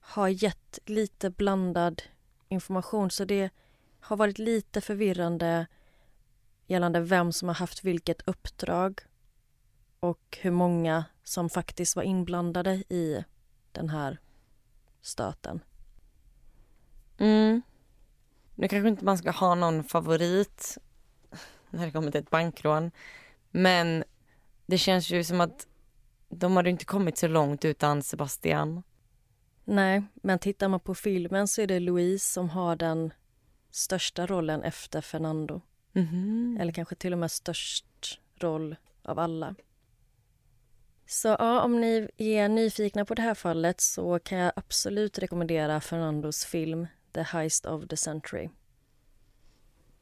[0.00, 2.02] har gett lite blandad
[2.48, 3.50] information så det
[4.00, 5.66] har varit lite förvirrande
[6.66, 9.07] gällande vem som har haft vilket uppdrag
[10.00, 13.24] och hur många som faktiskt var inblandade i
[13.72, 14.18] den här
[15.00, 15.60] stöten.
[17.18, 17.62] Mm.
[18.54, 20.78] Nu kanske inte man ska ha någon favorit
[21.70, 22.90] när det kommer till ett bankrån.
[23.50, 24.04] Men
[24.66, 25.66] det känns ju som att
[26.28, 28.82] de hade inte kommit så långt utan Sebastian.
[29.64, 33.12] Nej, men tittar man på filmen så är det Louise som har den
[33.70, 35.60] största rollen efter Fernando.
[35.92, 36.60] Mm -hmm.
[36.60, 39.54] Eller kanske till och med störst roll av alla.
[41.10, 45.80] Så ja, om ni är nyfikna på det här fallet så kan jag absolut rekommendera
[45.80, 48.48] Fernandos film The Heist of the Century.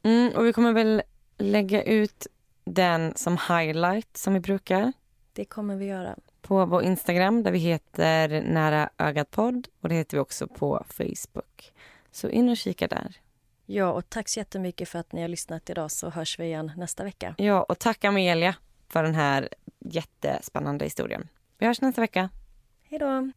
[0.02, 1.02] Mm, och vi kommer väl
[1.38, 2.26] lägga ut
[2.64, 4.92] den som highlight som vi brukar.
[5.32, 6.16] Det kommer vi göra.
[6.42, 10.84] På vår Instagram där vi heter Nära ögat podd och det heter vi också på
[10.88, 11.72] Facebook.
[12.10, 13.16] Så in och kika där.
[13.66, 16.72] Ja, och tack så jättemycket för att ni har lyssnat idag så hörs vi igen
[16.76, 17.34] nästa vecka.
[17.38, 18.54] Ja, och tack Amelia
[18.88, 19.48] för den här
[19.80, 21.28] jättespännande historien.
[21.58, 22.28] Vi hörs nästa vecka.
[22.82, 23.32] Hej då.